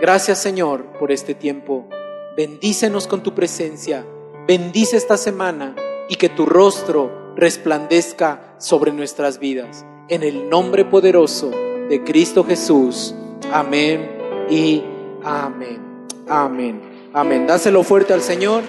Gracias, 0.00 0.38
Señor, 0.38 0.86
por 0.98 1.12
este 1.12 1.34
tiempo. 1.34 1.88
Bendícenos 2.36 3.06
con 3.06 3.22
tu 3.22 3.34
presencia. 3.34 4.06
Bendice 4.46 4.96
esta 4.96 5.16
semana 5.16 5.76
y 6.08 6.16
que 6.16 6.28
tu 6.28 6.46
rostro 6.46 7.34
resplandezca 7.36 8.54
sobre 8.58 8.92
nuestras 8.92 9.38
vidas. 9.38 9.84
En 10.08 10.22
el 10.22 10.48
nombre 10.48 10.84
poderoso 10.84 11.50
de 11.50 12.02
Cristo 12.04 12.44
Jesús. 12.44 13.14
Amén 13.52 14.10
y 14.48 14.82
amén. 15.22 16.06
Amén. 16.28 16.80
Amén. 17.12 17.46
Dáselo 17.46 17.82
fuerte 17.82 18.12
al 18.12 18.22
Señor. 18.22 18.62